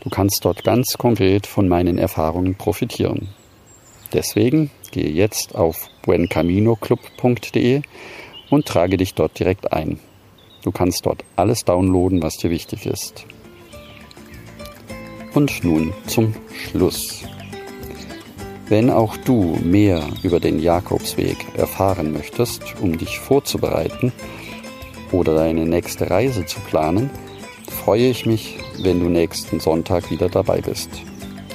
Du 0.01 0.11
kannst 0.11 0.45
dort 0.45 0.63
ganz 0.63 0.99
konkret 0.99 1.47
von 1.47 1.69
meinen 1.69 1.97
Erfahrungen 1.97 2.55
profitieren. 2.55 3.29
Deswegen 4.13 4.71
gehe 4.91 5.09
jetzt 5.09 5.55
auf 5.55 5.89
buencaminoclub.de 6.03 7.81
und 8.51 8.67
trage 8.67 8.99
dich 8.99 9.15
dort 9.15 9.39
direkt 9.39 9.73
ein. 9.73 10.01
Du 10.65 10.71
kannst 10.71 11.07
dort 11.07 11.25
alles 11.35 11.65
downloaden, 11.65 12.23
was 12.23 12.37
dir 12.37 12.51
wichtig 12.51 12.85
ist. 12.85 13.25
Und 15.37 15.63
nun 15.65 15.93
zum 16.07 16.33
Schluss. 16.51 17.23
Wenn 18.71 18.89
auch 18.89 19.19
du 19.19 19.59
mehr 19.63 20.03
über 20.23 20.41
den 20.41 20.59
Jakobsweg 20.59 21.37
erfahren 21.59 22.15
möchtest, 22.15 22.63
um 22.81 22.97
dich 22.97 23.19
vorzubereiten 23.19 24.15
oder 25.13 25.35
deine 25.35 25.67
nächste 25.67 26.09
Reise 26.09 26.47
zu 26.47 26.59
planen, 26.61 27.11
freue 27.69 28.09
ich 28.09 28.25
mich, 28.25 28.57
wenn 28.79 28.99
du 28.99 29.11
nächsten 29.11 29.61
Sonntag 29.61 30.11
wieder 30.11 30.31
dabei 30.31 30.63
bist. 30.63 30.89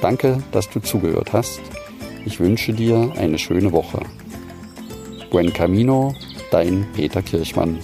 Danke, 0.00 0.40
dass 0.52 0.70
du 0.70 0.78
zugehört 0.78 1.32
hast. 1.32 1.60
Ich 2.24 2.38
wünsche 2.38 2.72
dir 2.72 3.12
eine 3.16 3.40
schöne 3.40 3.72
Woche. 3.72 3.98
Buen 5.32 5.52
Camino, 5.52 6.14
dein 6.52 6.86
Peter 6.94 7.20
Kirchmann. 7.20 7.80